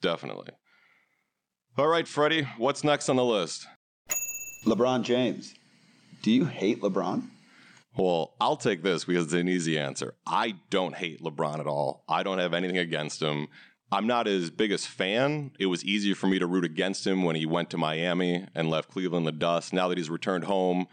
Definitely. 0.00 0.48
All 1.76 1.88
right, 1.88 2.08
Freddie, 2.08 2.48
what's 2.56 2.84
next 2.84 3.08
on 3.08 3.16
the 3.16 3.24
list? 3.24 3.66
LeBron 4.64 5.02
James. 5.02 5.54
Do 6.24 6.30
you 6.30 6.46
hate 6.46 6.80
LeBron? 6.80 7.28
Well, 7.98 8.32
I'll 8.40 8.56
take 8.56 8.82
this 8.82 9.04
because 9.04 9.24
it's 9.24 9.34
an 9.34 9.46
easy 9.46 9.78
answer. 9.78 10.14
I 10.26 10.54
don't 10.70 10.94
hate 10.94 11.20
LeBron 11.20 11.60
at 11.60 11.66
all. 11.66 12.02
I 12.08 12.22
don't 12.22 12.38
have 12.38 12.54
anything 12.54 12.78
against 12.78 13.20
him. 13.20 13.48
I'm 13.92 14.06
not 14.06 14.24
his 14.24 14.48
biggest 14.48 14.88
fan. 14.88 15.50
It 15.60 15.66
was 15.66 15.84
easier 15.84 16.14
for 16.14 16.26
me 16.26 16.38
to 16.38 16.46
root 16.46 16.64
against 16.64 17.06
him 17.06 17.24
when 17.24 17.36
he 17.36 17.44
went 17.44 17.68
to 17.70 17.76
Miami 17.76 18.46
and 18.54 18.70
left 18.70 18.90
Cleveland 18.90 19.26
the 19.26 19.32
dust. 19.32 19.74
Now 19.74 19.88
that 19.88 19.98
he's 19.98 20.08
returned 20.08 20.44
home, 20.44 20.86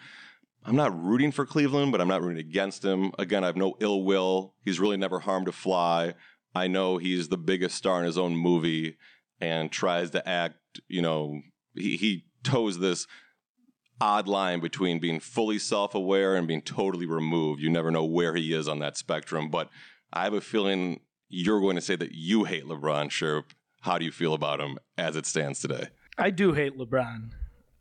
I'm 0.66 0.76
not 0.76 1.02
rooting 1.02 1.32
for 1.32 1.46
Cleveland, 1.46 1.94
but 1.94 2.02
I'm 2.02 2.10
not 2.10 2.22
rooting 2.22 2.46
against 2.46 2.84
him. 2.84 3.14
Again, 3.18 3.46
I 3.46 3.48
have 3.48 3.56
no 3.56 3.78
ill 3.80 4.04
will. 4.04 4.56
He's 4.66 4.82
really 4.82 4.98
never 4.98 5.20
harmed 5.20 5.48
a 5.48 5.54
fly. 5.54 6.14
I 6.54 6.68
know 6.68 6.98
he's 6.98 7.30
the 7.30 7.38
biggest 7.38 7.76
star 7.76 8.00
in 8.00 8.06
his 8.06 8.18
own 8.18 8.36
movie 8.36 8.98
and 9.40 9.72
tries 9.72 10.12
to 10.12 10.28
act, 10.28 10.82
you 10.90 11.02
know, 11.02 11.40
he, 11.74 11.96
he 11.96 12.26
toes 12.44 12.80
this 12.80 13.08
odd 14.02 14.28
line 14.28 14.60
between 14.60 15.00
being 15.00 15.20
fully 15.20 15.60
self 15.60 15.96
aware 15.96 16.36
and 16.36 16.48
being 16.48 16.62
totally 16.62 17.06
removed. 17.06 17.62
You 17.62 17.70
never 17.70 17.92
know 17.92 18.04
where 18.04 18.36
he 18.36 18.54
is 18.54 18.68
on 18.68 18.80
that 18.80 18.98
spectrum. 18.98 19.50
But 19.50 19.70
I 20.12 20.24
have 20.24 20.34
a 20.34 20.42
feeling 20.42 21.02
you're 21.30 21.62
going 21.62 21.76
to 21.76 21.82
say 21.82 21.96
that 21.96 22.12
you 22.12 22.44
hate 22.46 22.66
LeBron 22.66 23.10
Sherp. 23.10 23.52
How 23.82 23.98
do 23.98 24.06
you 24.06 24.12
feel 24.12 24.34
about 24.34 24.60
him 24.60 24.78
as 24.98 25.16
it 25.16 25.26
stands 25.26 25.60
today? 25.60 25.88
I 26.18 26.30
do 26.30 26.54
hate 26.54 26.78
LeBron. 26.78 27.32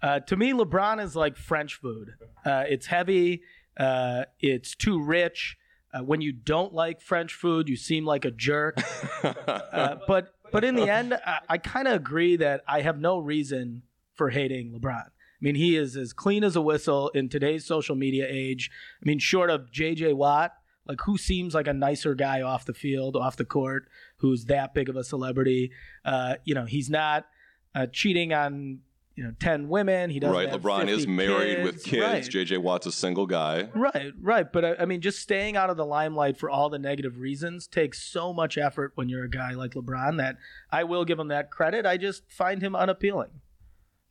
Uh, 0.03 0.21
to 0.21 0.37
me, 0.37 0.53
LeBron 0.53 1.03
is 1.03 1.17
like 1.17 1.37
French 1.37 1.75
food. 1.75 2.15
Uh, 2.45 2.65
it's 2.69 2.87
heavy. 2.87 3.43
Uh, 3.77 4.25
it's 4.39 4.75
too 4.75 5.03
rich. 5.03 5.57
Uh, 5.93 6.01
when 6.01 6.21
you 6.21 6.33
don't 6.33 6.73
like 6.73 7.01
French 7.01 7.35
food, 7.35 7.69
you 7.69 7.77
seem 7.77 8.05
like 8.05 8.25
a 8.25 8.31
jerk. 8.31 8.79
Uh, 9.23 9.97
but 10.07 10.35
but 10.51 10.65
in 10.65 10.75
the 10.75 10.89
end, 10.91 11.15
I, 11.15 11.39
I 11.49 11.59
kind 11.59 11.87
of 11.87 11.95
agree 11.95 12.37
that 12.37 12.63
I 12.67 12.81
have 12.81 12.99
no 12.99 13.19
reason 13.19 13.83
for 14.15 14.31
hating 14.31 14.73
LeBron. 14.73 15.07
I 15.41 15.45
mean, 15.45 15.55
he 15.55 15.77
is 15.77 15.97
as 15.97 16.13
clean 16.13 16.45
as 16.45 16.55
a 16.57 16.61
whistle 16.61 17.09
in 17.11 17.29
today's 17.29 17.65
social 17.65 17.97
media 17.97 18.27
age. 18.29 18.71
I 19.03 19.07
mean, 19.09 19.19
short 19.19 19.49
of 19.51 19.71
J.J. 19.73 20.13
Watt, 20.13 20.53
like 20.87 21.01
who 21.07 21.17
seems 21.17 21.55
like 21.55 21.67
a 21.67 21.73
nicer 21.73 22.15
guy 22.15 22.43
off 22.43 22.67
the 22.67 22.75
field, 22.75 23.17
off 23.17 23.37
the 23.37 23.45
court, 23.47 23.89
who's 24.17 24.45
that 24.47 24.75
big 24.75 24.89
of 24.91 24.97
a 24.97 25.05
celebrity? 25.05 25.71
Uh, 26.05 26.35
you 26.45 26.55
know, 26.55 26.67
he's 26.67 26.91
not 26.91 27.27
uh, 27.75 27.87
cheating 27.87 28.33
on 28.35 28.81
you 29.17 29.25
know 29.25 29.33
10 29.41 29.69
women 29.69 30.09
he 30.09 30.19
doesn't 30.21 30.35
right 30.35 30.49
lebron 30.51 30.89
is 30.89 31.01
50 31.01 31.11
married 31.11 31.63
with 31.65 31.83
kids 31.85 32.01
Right. 32.01 32.23
jj 32.47 32.57
watt's 32.59 32.87
a 32.87 32.93
single 32.93 33.27
guy 33.27 33.69
Right, 33.75 34.13
right. 34.21 34.51
But 34.51 34.65
I, 34.65 34.75
I 34.77 34.85
mean, 34.87 35.01
just 35.03 35.19
staying 35.19 35.57
out 35.57 35.69
of 35.69 35.77
the 35.77 35.85
limelight 35.85 36.39
for 36.39 36.49
all 36.49 36.71
the 36.71 36.79
negative 36.79 37.19
reasons 37.19 37.67
takes 37.67 38.01
so 38.03 38.33
much 38.33 38.57
effort 38.57 38.93
when 38.95 39.09
you're 39.09 39.25
a 39.25 39.29
guy 39.29 39.51
like 39.53 39.73
LeBron 39.73 40.17
that 40.19 40.37
I 40.71 40.85
will 40.85 41.05
give 41.05 41.19
him 41.19 41.29
that 41.29 41.51
credit. 41.51 41.85
I 41.85 41.97
just 41.97 42.23
find 42.31 42.63
him 42.63 42.75
unappealing. 42.77 43.41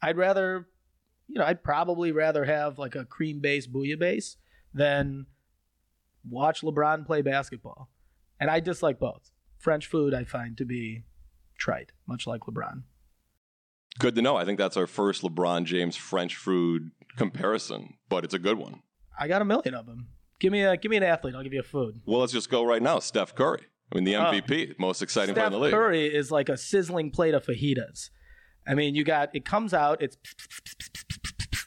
I'd 0.01 0.17
rather, 0.17 0.67
you 1.29 1.39
know, 1.39 1.45
I'd 1.45 1.63
probably 1.63 2.11
rather 2.11 2.43
have 2.45 2.77
like 2.77 2.95
a 2.95 3.05
cream 3.05 3.39
base 3.39 3.67
bouillabaisse 3.67 4.35
than 4.73 5.27
watch 6.27 6.61
LeBron 6.61 7.05
play 7.05 7.21
basketball. 7.21 7.89
And 8.39 8.49
I 8.49 8.59
dislike 8.59 8.99
both. 8.99 9.31
French 9.57 9.85
food 9.87 10.13
I 10.13 10.23
find 10.23 10.57
to 10.57 10.65
be 10.65 11.03
trite, 11.57 11.91
much 12.07 12.25
like 12.25 12.41
LeBron. 12.41 12.83
good 13.99 14.15
to 14.15 14.21
know 14.21 14.37
i 14.37 14.45
think 14.45 14.57
that's 14.57 14.77
our 14.77 14.87
first 14.87 15.23
lebron 15.23 15.65
james 15.65 15.95
french 15.95 16.35
food 16.37 16.91
comparison 17.17 17.95
but 18.07 18.23
it's 18.23 18.33
a 18.33 18.39
good 18.39 18.57
one 18.57 18.81
I 19.19 19.27
got 19.27 19.41
a 19.41 19.45
million 19.45 19.73
of 19.73 19.85
them. 19.85 20.07
Give 20.39 20.53
me 20.53 20.61
a 20.61 20.77
give 20.77 20.89
me 20.89 20.95
an 20.95 21.03
athlete. 21.03 21.35
I'll 21.35 21.43
give 21.43 21.51
you 21.51 21.59
a 21.59 21.63
food. 21.63 22.01
well 22.05 22.21
let's 22.21 22.31
just 22.31 22.49
go 22.49 22.63
right 22.63 22.81
now 22.81 22.99
steph 22.99 23.35
curry 23.35 23.63
i 23.91 23.95
mean 23.95 24.05
the 24.05 24.15
ah. 24.15 24.29
Oh. 24.29 24.33
mvp 24.33 24.79
most 24.79 25.01
exciting 25.01 25.35
player 25.35 25.47
in 25.47 25.51
the 25.51 25.59
league 25.59 25.73
Curry 25.73 26.07
is 26.07 26.31
like 26.31 26.47
a 26.47 26.55
sizzling 26.57 27.11
plate 27.11 27.33
of 27.33 27.45
fajitas. 27.45 28.09
I 28.67 28.75
mean, 28.75 28.93
you 28.93 29.03
got 29.03 29.35
it 29.35 29.43
comes 29.45 29.73
out, 29.73 30.01
it's 30.01 30.15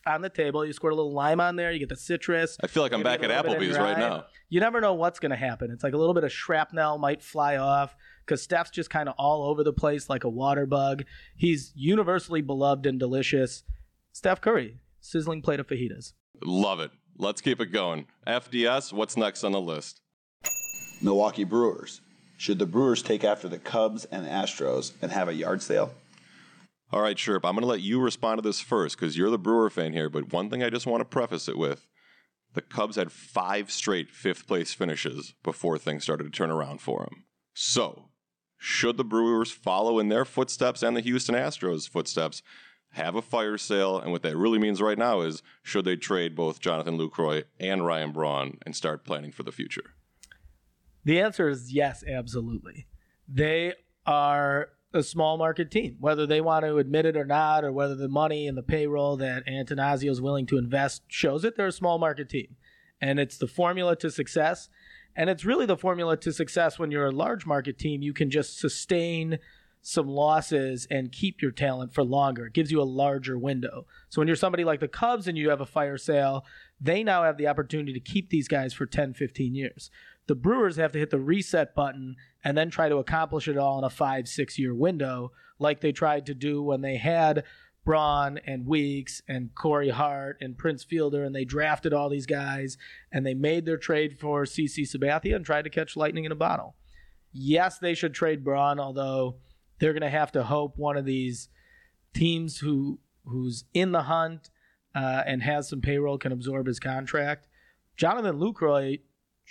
on 0.06 0.20
the 0.22 0.28
table. 0.28 0.64
You 0.64 0.72
squirt 0.72 0.92
a 0.92 0.96
little 0.96 1.12
lime 1.12 1.40
on 1.40 1.56
there. 1.56 1.72
You 1.72 1.78
get 1.78 1.88
the 1.88 1.96
citrus. 1.96 2.56
i 2.62 2.66
feel 2.66 2.82
like 2.82 2.92
i'm 2.92 3.02
back 3.02 3.22
at 3.22 3.28
little 3.30 3.42
bit 3.54 3.62
of 3.62 3.62
applebee's 3.62 3.78
right 3.78 3.98
now 3.98 4.26
You 4.48 4.60
never 4.60 4.80
know 4.80 4.94
what's 4.94 5.18
going 5.18 5.30
to 5.30 5.36
happen. 5.36 5.70
It's 5.70 5.82
like 5.84 5.94
a 5.94 5.96
little 5.96 6.14
bit 6.14 6.24
of 6.24 6.32
shrapnel 6.32 6.98
might 6.98 7.22
fly 7.22 7.56
off 7.56 7.94
because 8.24 8.42
Steph's 8.42 8.70
just 8.70 8.90
kind 8.90 9.08
of 9.08 9.14
all 9.18 9.44
over 9.44 9.64
the 9.64 9.72
place 9.72 10.08
like 10.10 10.24
a 10.24 10.28
water 10.28 10.66
bug. 10.66 11.04
He's 11.36 11.72
universally 11.74 12.42
beloved 12.42 12.86
and 12.86 12.98
delicious. 13.00 13.64
Steph 14.12 14.40
Curry, 14.40 14.78
sizzling 15.00 15.42
plate 15.42 15.60
of 15.60 15.66
fajitas. 15.66 16.12
love 16.44 16.80
it 16.80 16.90
let's 17.18 17.40
keep 17.42 17.60
it 17.60 17.66
going 17.66 18.06
fds 18.26 18.90
what's 18.92 19.16
next 19.18 19.44
on 19.44 19.52
the 19.52 19.60
list 19.60 20.00
Milwaukee 21.02 21.44
Brewers. 21.44 22.00
Should 22.38 22.58
the 22.60 22.66
Brewers 22.66 23.02
take 23.02 23.24
after 23.24 23.48
the 23.48 23.58
Cubs 23.58 24.04
and 24.06 24.26
Astros 24.26 24.92
and 25.02 25.10
have 25.10 25.28
a 25.28 25.34
yard 25.34 25.62
sale? 25.62 25.92
All 26.92 27.00
right, 27.00 27.16
Sherp, 27.16 27.40
I'm 27.44 27.54
going 27.54 27.62
to 27.62 27.66
let 27.66 27.80
you 27.80 28.00
respond 28.00 28.38
to 28.38 28.46
this 28.46 28.60
first 28.60 28.98
because 28.98 29.16
you're 29.16 29.30
the 29.30 29.38
Brewer 29.38 29.70
fan 29.70 29.94
here. 29.94 30.10
But 30.10 30.32
one 30.32 30.50
thing 30.50 30.62
I 30.62 30.68
just 30.68 30.86
want 30.86 31.00
to 31.00 31.06
preface 31.06 31.48
it 31.48 31.56
with 31.56 31.86
the 32.52 32.60
Cubs 32.60 32.96
had 32.96 33.10
five 33.10 33.70
straight 33.70 34.10
fifth 34.10 34.46
place 34.46 34.74
finishes 34.74 35.34
before 35.42 35.78
things 35.78 36.02
started 36.02 36.24
to 36.24 36.30
turn 36.30 36.50
around 36.50 36.82
for 36.82 37.04
them. 37.04 37.24
So, 37.54 38.10
should 38.58 38.98
the 38.98 39.04
Brewers 39.04 39.50
follow 39.50 39.98
in 39.98 40.08
their 40.08 40.26
footsteps 40.26 40.82
and 40.82 40.94
the 40.94 41.00
Houston 41.00 41.34
Astros' 41.34 41.88
footsteps, 41.88 42.42
have 42.90 43.14
a 43.14 43.22
fire 43.22 43.56
sale? 43.56 43.98
And 43.98 44.12
what 44.12 44.22
that 44.22 44.36
really 44.36 44.58
means 44.58 44.82
right 44.82 44.98
now 44.98 45.22
is 45.22 45.42
should 45.62 45.86
they 45.86 45.96
trade 45.96 46.36
both 46.36 46.60
Jonathan 46.60 46.98
Lucroy 46.98 47.44
and 47.58 47.86
Ryan 47.86 48.12
Braun 48.12 48.58
and 48.66 48.76
start 48.76 49.06
planning 49.06 49.32
for 49.32 49.44
the 49.44 49.52
future? 49.52 49.94
The 51.04 51.20
answer 51.20 51.48
is 51.48 51.72
yes, 51.72 52.04
absolutely. 52.06 52.86
They 53.26 53.72
are 54.04 54.68
a 54.94 55.02
small 55.02 55.38
market 55.38 55.70
team, 55.70 55.96
whether 56.00 56.26
they 56.26 56.40
want 56.40 56.64
to 56.64 56.78
admit 56.78 57.06
it 57.06 57.16
or 57.16 57.24
not, 57.24 57.64
or 57.64 57.72
whether 57.72 57.94
the 57.94 58.08
money 58.08 58.46
and 58.46 58.56
the 58.56 58.62
payroll 58.62 59.16
that 59.16 59.46
Attanasio 59.46 60.10
is 60.10 60.20
willing 60.20 60.46
to 60.46 60.58
invest 60.58 61.02
shows 61.08 61.44
it. 61.44 61.56
They're 61.56 61.68
a 61.68 61.72
small 61.72 61.98
market 61.98 62.28
team, 62.28 62.56
and 63.00 63.18
it's 63.18 63.38
the 63.38 63.46
formula 63.46 63.96
to 63.96 64.10
success. 64.10 64.68
And 65.14 65.28
it's 65.28 65.44
really 65.44 65.66
the 65.66 65.76
formula 65.76 66.16
to 66.18 66.32
success 66.32 66.78
when 66.78 66.90
you're 66.90 67.06
a 67.06 67.10
large 67.10 67.44
market 67.44 67.78
team. 67.78 68.02
You 68.02 68.14
can 68.14 68.30
just 68.30 68.58
sustain 68.58 69.38
some 69.82 70.06
losses 70.06 70.86
and 70.90 71.10
keep 71.10 71.42
your 71.42 71.50
talent 71.50 71.92
for 71.92 72.04
longer. 72.04 72.46
It 72.46 72.52
gives 72.54 72.70
you 72.70 72.80
a 72.80 72.84
larger 72.84 73.36
window. 73.36 73.86
So 74.08 74.20
when 74.20 74.28
you're 74.28 74.36
somebody 74.36 74.64
like 74.64 74.80
the 74.80 74.88
Cubs 74.88 75.26
and 75.26 75.36
you 75.36 75.50
have 75.50 75.60
a 75.60 75.66
fire 75.66 75.98
sale, 75.98 76.46
they 76.80 77.02
now 77.02 77.24
have 77.24 77.36
the 77.36 77.48
opportunity 77.48 77.92
to 77.92 78.00
keep 78.00 78.30
these 78.30 78.48
guys 78.48 78.72
for 78.72 78.86
10, 78.86 79.14
15 79.14 79.54
years. 79.54 79.90
The 80.26 80.34
Brewers 80.34 80.76
have 80.76 80.92
to 80.92 80.98
hit 80.98 81.10
the 81.10 81.20
reset 81.20 81.74
button 81.74 82.16
and 82.44 82.56
then 82.56 82.70
try 82.70 82.88
to 82.88 82.96
accomplish 82.96 83.48
it 83.48 83.56
all 83.56 83.78
in 83.78 83.84
a 83.84 83.90
five, 83.90 84.28
six 84.28 84.58
year 84.58 84.74
window, 84.74 85.32
like 85.58 85.80
they 85.80 85.92
tried 85.92 86.26
to 86.26 86.34
do 86.34 86.62
when 86.62 86.80
they 86.80 86.96
had 86.96 87.44
Braun 87.84 88.38
and 88.46 88.66
Weeks 88.66 89.22
and 89.26 89.54
Corey 89.54 89.90
Hart 89.90 90.38
and 90.40 90.56
Prince 90.56 90.84
Fielder, 90.84 91.24
and 91.24 91.34
they 91.34 91.44
drafted 91.44 91.92
all 91.92 92.08
these 92.08 92.26
guys 92.26 92.78
and 93.10 93.26
they 93.26 93.34
made 93.34 93.66
their 93.66 93.76
trade 93.76 94.18
for 94.18 94.44
CC 94.44 94.82
Sabathia 94.82 95.34
and 95.34 95.44
tried 95.44 95.62
to 95.62 95.70
catch 95.70 95.96
lightning 95.96 96.24
in 96.24 96.32
a 96.32 96.36
bottle. 96.36 96.76
Yes, 97.32 97.78
they 97.78 97.94
should 97.94 98.14
trade 98.14 98.44
Braun, 98.44 98.78
although 98.78 99.36
they're 99.78 99.92
going 99.92 100.02
to 100.02 100.10
have 100.10 100.32
to 100.32 100.44
hope 100.44 100.76
one 100.76 100.96
of 100.96 101.04
these 101.04 101.48
teams 102.14 102.58
who 102.58 103.00
who's 103.24 103.64
in 103.72 103.92
the 103.92 104.02
hunt 104.02 104.50
uh, 104.94 105.22
and 105.26 105.42
has 105.42 105.68
some 105.68 105.80
payroll 105.80 106.18
can 106.18 106.32
absorb 106.32 106.66
his 106.66 106.80
contract. 106.80 107.48
Jonathan 107.96 108.38
Lucroy 108.38 109.00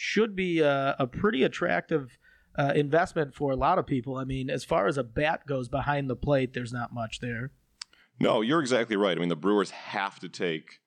should 0.01 0.35
be 0.35 0.61
a, 0.61 0.95
a 0.97 1.05
pretty 1.05 1.43
attractive 1.43 2.17
uh, 2.57 2.73
investment 2.75 3.35
for 3.35 3.51
a 3.51 3.55
lot 3.55 3.77
of 3.77 3.85
people. 3.85 4.17
I 4.17 4.23
mean, 4.23 4.49
as 4.49 4.63
far 4.63 4.87
as 4.87 4.97
a 4.97 5.03
bat 5.03 5.45
goes 5.45 5.69
behind 5.69 6.09
the 6.09 6.15
plate, 6.15 6.55
there's 6.55 6.73
not 6.73 6.91
much 6.91 7.19
there. 7.19 7.51
No, 8.19 8.41
you're 8.41 8.61
exactly 8.61 8.95
right. 8.95 9.15
I 9.15 9.19
mean, 9.19 9.29
the 9.29 9.35
Brewers 9.35 9.69
have 9.69 10.19
to 10.21 10.27
take 10.27 10.79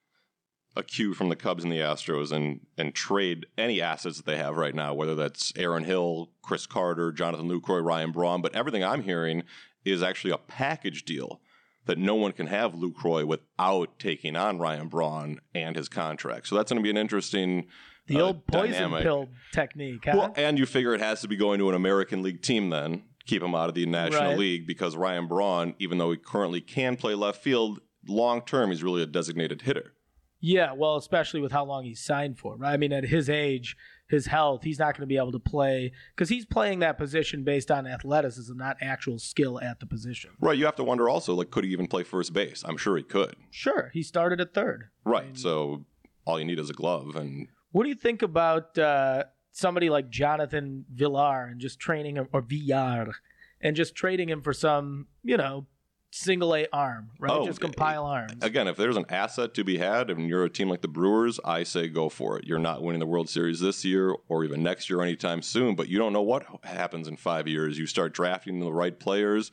a 0.76 0.82
cue 0.82 1.14
from 1.14 1.28
the 1.28 1.36
Cubs 1.36 1.62
and 1.62 1.72
the 1.72 1.78
Astros 1.78 2.32
and 2.32 2.62
and 2.76 2.92
trade 2.92 3.46
any 3.56 3.80
assets 3.80 4.16
that 4.16 4.26
they 4.26 4.36
have 4.36 4.56
right 4.56 4.74
now, 4.74 4.92
whether 4.92 5.14
that's 5.14 5.52
Aaron 5.56 5.84
Hill, 5.84 6.30
Chris 6.42 6.66
Carter, 6.66 7.12
Jonathan 7.12 7.48
Lucroy, 7.48 7.84
Ryan 7.84 8.10
Braun. 8.10 8.42
But 8.42 8.56
everything 8.56 8.82
I'm 8.82 9.02
hearing 9.02 9.44
is 9.84 10.02
actually 10.02 10.32
a 10.32 10.38
package 10.38 11.04
deal 11.04 11.40
that 11.86 11.98
no 11.98 12.16
one 12.16 12.32
can 12.32 12.48
have 12.48 12.72
Lucroy 12.72 13.24
without 13.24 13.96
taking 14.00 14.34
on 14.34 14.58
Ryan 14.58 14.88
Braun 14.88 15.38
and 15.54 15.76
his 15.76 15.88
contract. 15.88 16.48
So 16.48 16.56
that's 16.56 16.72
going 16.72 16.82
to 16.82 16.84
be 16.84 16.90
an 16.90 16.96
interesting. 16.96 17.66
The 18.06 18.20
uh, 18.20 18.24
old 18.24 18.46
poison 18.46 18.72
dynamic. 18.72 19.02
pill 19.02 19.28
technique. 19.52 20.04
Huh? 20.04 20.12
Well, 20.14 20.34
and 20.36 20.58
you 20.58 20.66
figure 20.66 20.94
it 20.94 21.00
has 21.00 21.20
to 21.22 21.28
be 21.28 21.36
going 21.36 21.58
to 21.58 21.68
an 21.68 21.74
American 21.74 22.22
League 22.22 22.42
team 22.42 22.70
then, 22.70 23.04
keep 23.26 23.42
him 23.42 23.54
out 23.54 23.68
of 23.68 23.74
the 23.74 23.86
National 23.86 24.30
Right. 24.30 24.38
League 24.38 24.66
because 24.66 24.96
Ryan 24.96 25.26
Braun, 25.26 25.74
even 25.78 25.98
though 25.98 26.10
he 26.10 26.18
currently 26.18 26.60
can 26.60 26.96
play 26.96 27.14
left 27.14 27.42
field, 27.42 27.80
long 28.06 28.42
term 28.42 28.70
he's 28.70 28.82
really 28.82 29.02
a 29.02 29.06
designated 29.06 29.62
hitter. 29.62 29.92
Yeah, 30.40 30.74
well, 30.74 30.96
especially 30.96 31.40
with 31.40 31.52
how 31.52 31.64
long 31.64 31.84
he's 31.84 32.04
signed 32.04 32.38
for. 32.38 32.56
Right? 32.56 32.74
I 32.74 32.76
mean, 32.76 32.92
at 32.92 33.04
his 33.04 33.30
age, 33.30 33.76
his 34.10 34.26
health, 34.26 34.62
he's 34.62 34.78
not 34.78 34.94
going 34.94 35.00
to 35.00 35.06
be 35.06 35.16
able 35.16 35.32
to 35.32 35.38
play 35.38 35.90
because 36.14 36.28
he's 36.28 36.44
playing 36.44 36.80
that 36.80 36.98
position 36.98 37.44
based 37.44 37.70
on 37.70 37.86
athleticism, 37.86 38.54
not 38.54 38.76
actual 38.82 39.18
skill 39.18 39.58
at 39.62 39.80
the 39.80 39.86
position. 39.86 40.32
Right. 40.38 40.58
You 40.58 40.66
have 40.66 40.76
to 40.76 40.84
wonder 40.84 41.08
also, 41.08 41.34
like, 41.34 41.50
could 41.50 41.64
he 41.64 41.70
even 41.70 41.86
play 41.86 42.02
first 42.02 42.34
base? 42.34 42.62
I'm 42.66 42.76
sure 42.76 42.98
he 42.98 43.02
could. 43.02 43.36
Sure, 43.50 43.90
he 43.94 44.02
started 44.02 44.38
at 44.42 44.52
third. 44.52 44.90
Right. 45.06 45.38
So 45.38 45.86
all 46.26 46.38
you 46.38 46.44
need 46.44 46.58
is 46.58 46.68
a 46.68 46.74
glove, 46.74 47.16
and 47.16 47.48
What 47.74 47.82
do 47.82 47.88
you 47.88 47.96
think 47.96 48.22
about 48.22 48.78
uh, 48.78 49.24
somebody 49.50 49.90
like 49.90 50.08
Jonathan 50.08 50.84
Villar 50.94 51.46
and 51.46 51.60
just 51.60 51.80
training 51.80 52.16
him, 52.16 52.28
or 52.32 52.40
Villar, 52.40 53.12
and 53.60 53.74
just 53.74 53.96
trading 53.96 54.28
him 54.28 54.42
for 54.42 54.52
some, 54.52 55.08
you 55.24 55.36
know, 55.36 55.66
single 56.12 56.54
A 56.54 56.68
arm, 56.72 57.10
right? 57.18 57.32
Oh, 57.32 57.44
just 57.44 57.60
compile 57.60 58.04
arms. 58.06 58.34
Again, 58.42 58.68
if 58.68 58.76
there's 58.76 58.96
an 58.96 59.06
asset 59.08 59.54
to 59.54 59.64
be 59.64 59.78
had 59.78 60.08
and 60.08 60.28
you're 60.28 60.44
a 60.44 60.48
team 60.48 60.68
like 60.68 60.82
the 60.82 60.88
Brewers, 60.88 61.40
I 61.44 61.64
say 61.64 61.88
go 61.88 62.08
for 62.08 62.38
it. 62.38 62.46
You're 62.46 62.60
not 62.60 62.80
winning 62.80 63.00
the 63.00 63.06
World 63.06 63.28
Series 63.28 63.58
this 63.58 63.84
year 63.84 64.14
or 64.28 64.44
even 64.44 64.62
next 64.62 64.88
year 64.88 65.02
anytime 65.02 65.42
soon, 65.42 65.74
but 65.74 65.88
you 65.88 65.98
don't 65.98 66.12
know 66.12 66.22
what 66.22 66.46
happens 66.62 67.08
in 67.08 67.16
five 67.16 67.48
years. 67.48 67.76
You 67.76 67.88
start 67.88 68.14
drafting 68.14 68.60
the 68.60 68.72
right 68.72 68.96
players, 68.96 69.50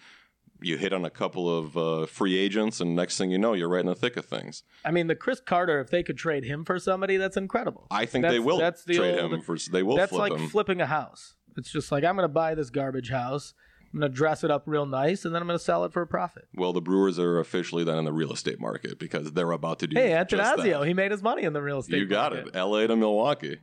you 0.62 0.78
hit 0.78 0.94
on 0.94 1.04
a 1.06 1.10
couple 1.10 1.50
of 1.56 1.78
uh, 1.78 2.06
free 2.06 2.38
agents, 2.38 2.80
and 2.80 2.96
next 2.96 3.18
thing 3.18 3.32
you 3.32 3.38
know, 3.38 3.54
you're 3.54 3.70
right 3.70 3.80
in 3.82 3.88
the 3.88 3.96
thick 3.96 4.16
of 4.18 4.26
things. 4.26 4.64
I 4.86 4.92
mean, 4.92 5.08
the 5.08 5.16
Chris 5.16 5.40
Carter, 5.40 5.80
if 5.80 5.90
they 5.90 6.04
could 6.04 6.18
trade 6.18 6.44
him 6.44 6.64
for 6.66 6.78
somebody, 6.80 7.18
that's 7.18 7.38
incredible. 7.38 7.88
I 7.92 8.06
think 8.06 8.24
That's- 8.24 8.34
they 8.34 8.40
will 8.40 8.58
that's 8.60 8.84
the 8.84 8.96
trade 8.96 9.20
old- 9.20 9.34
him 9.34 9.42
for. 9.42 9.58
They 9.58 9.84
will 9.84 9.98
that's 9.98 10.10
flip 10.12 10.32
like 10.32 10.40
him. 10.40 10.48
flipping 10.48 10.82
a 10.82 10.86
house. 10.86 11.36
It's 11.58 11.72
just 11.72 11.92
like 11.92 12.04
I'm 12.04 12.16
going 12.16 12.24
to 12.24 12.34
buy 12.34 12.56
this 12.56 12.70
garbage 12.70 13.10
house. 13.10 13.54
I'm 13.94 14.00
going 14.00 14.10
to 14.10 14.16
dress 14.16 14.46
it 14.46 14.50
up 14.52 14.64
real 14.68 14.86
nice, 14.86 15.26
and 15.26 15.36
then 15.36 15.42
I'm 15.42 15.48
going 15.50 15.60
to 15.60 15.64
sell 15.64 15.84
it 15.84 15.92
for 15.92 16.02
a 16.02 16.08
profit. 16.08 16.46
well, 16.56 16.72
the 16.72 16.80
Brewers 16.80 17.20
are 17.20 17.40
officially 17.40 17.84
then 17.84 17.98
in 17.98 18.06
the 18.06 18.14
real 18.14 18.32
estate 18.32 18.58
market 18.58 18.98
because 18.98 19.34
they're 19.34 19.52
about 19.52 19.80
to 19.80 19.88
do. 19.88 20.00
Hey, 20.00 20.12
just 20.30 20.42
Attanasio, 20.58 20.88
he 20.88 20.94
made 20.94 21.12
his 21.12 21.22
money 21.22 21.44
in 21.44 21.52
the 21.52 21.62
real 21.62 21.80
estate. 21.80 21.98
You 21.98 22.06
got 22.06 22.32
market. 22.32 22.56
it. 22.56 22.56
L.A. 22.58 22.88
to 22.88 22.96
Milwaukee. 22.96 23.58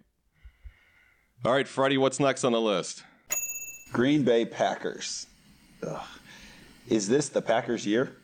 All 1.47 1.53
right, 1.53 1.67
Freddie, 1.67 1.97
what's 1.97 2.21
next 2.21 2.45
on 2.45 2.53
the 2.53 2.61
list? 2.61 3.05
Green 3.93 4.23
Bay 4.23 4.45
Packers. 4.45 5.27
Ugh. 5.87 6.03
Is 6.89 7.09
this 7.09 7.29
the 7.29 7.43
Packers' 7.43 7.87
year? 7.87 8.17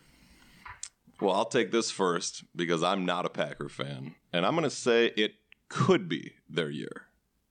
Well, 1.20 1.34
I'll 1.34 1.44
take 1.44 1.70
this 1.70 1.90
first 1.90 2.44
because 2.56 2.82
I'm 2.82 3.04
not 3.04 3.26
a 3.26 3.28
Packer 3.28 3.68
fan, 3.68 4.14
and 4.32 4.46
I'm 4.46 4.54
going 4.54 4.64
to 4.64 4.70
say 4.70 5.12
it 5.16 5.34
could 5.68 6.08
be 6.08 6.32
their 6.48 6.70
year. 6.70 7.08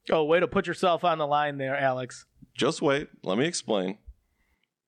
Oh, 0.10 0.24
way 0.24 0.40
to 0.40 0.48
put 0.48 0.66
yourself 0.66 1.04
on 1.04 1.20
the 1.20 1.28
line 1.28 1.58
there, 1.60 1.78
Alex. 1.78 2.26
Just 2.56 2.82
wait. 2.82 3.10
Let 3.24 3.38
me 3.38 3.46
explain. 3.46 4.00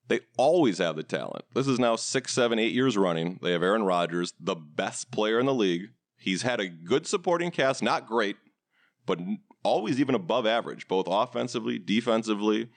They 0.08 0.22
always 0.38 0.80
have 0.80 0.96
the 0.96 1.04
talent. 1.04 1.46
This 1.54 1.68
is 1.68 1.80
now 1.80 1.96
six, 1.96 2.34
seven, 2.34 2.60
eight 2.60 2.74
years 2.74 2.98
running. 2.98 3.40
They 3.42 3.52
have 3.52 3.64
Aaron 3.64 3.84
Rodgers, 3.84 4.34
the 4.40 4.56
best 4.56 5.12
player 5.12 5.40
in 5.40 5.46
the 5.46 5.54
league. 5.54 5.90
He's 6.18 6.42
had 6.42 6.60
a 6.60 6.68
good 6.68 7.06
supporting 7.08 7.52
cast, 7.52 7.84
not 7.84 8.08
great, 8.08 8.36
but 9.06 9.20
always 9.64 10.00
even 10.00 10.16
above 10.16 10.46
average, 10.48 10.88
both 10.88 11.06
offensively, 11.08 11.78
defensively. 11.80 12.70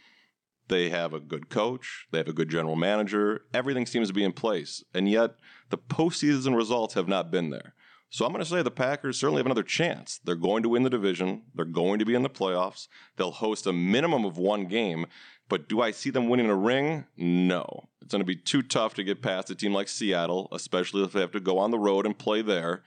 They 0.68 0.90
have 0.90 1.14
a 1.14 1.20
good 1.20 1.48
coach. 1.48 2.06
They 2.10 2.18
have 2.18 2.28
a 2.28 2.32
good 2.32 2.50
general 2.50 2.76
manager. 2.76 3.42
Everything 3.54 3.86
seems 3.86 4.08
to 4.08 4.14
be 4.14 4.24
in 4.24 4.32
place. 4.32 4.84
And 4.94 5.08
yet, 5.08 5.32
the 5.70 5.78
postseason 5.78 6.56
results 6.56 6.94
have 6.94 7.08
not 7.08 7.30
been 7.30 7.50
there. 7.50 7.74
So 8.10 8.24
I'm 8.24 8.32
going 8.32 8.42
to 8.42 8.50
say 8.50 8.62
the 8.62 8.70
Packers 8.70 9.18
certainly 9.18 9.40
have 9.40 9.46
another 9.46 9.62
chance. 9.62 10.18
They're 10.24 10.34
going 10.34 10.62
to 10.62 10.70
win 10.70 10.82
the 10.82 10.90
division. 10.90 11.42
They're 11.54 11.66
going 11.66 11.98
to 11.98 12.06
be 12.06 12.14
in 12.14 12.22
the 12.22 12.30
playoffs. 12.30 12.88
They'll 13.16 13.30
host 13.30 13.66
a 13.66 13.72
minimum 13.72 14.24
of 14.24 14.38
one 14.38 14.64
game. 14.64 15.06
But 15.48 15.68
do 15.68 15.80
I 15.80 15.90
see 15.90 16.10
them 16.10 16.28
winning 16.28 16.48
a 16.48 16.54
ring? 16.54 17.04
No. 17.16 17.88
It's 18.00 18.12
going 18.12 18.20
to 18.20 18.26
be 18.26 18.36
too 18.36 18.62
tough 18.62 18.94
to 18.94 19.04
get 19.04 19.22
past 19.22 19.50
a 19.50 19.54
team 19.54 19.74
like 19.74 19.88
Seattle, 19.88 20.48
especially 20.52 21.02
if 21.04 21.12
they 21.12 21.20
have 21.20 21.32
to 21.32 21.40
go 21.40 21.58
on 21.58 21.70
the 21.70 21.78
road 21.78 22.06
and 22.06 22.18
play 22.18 22.40
there. 22.40 22.82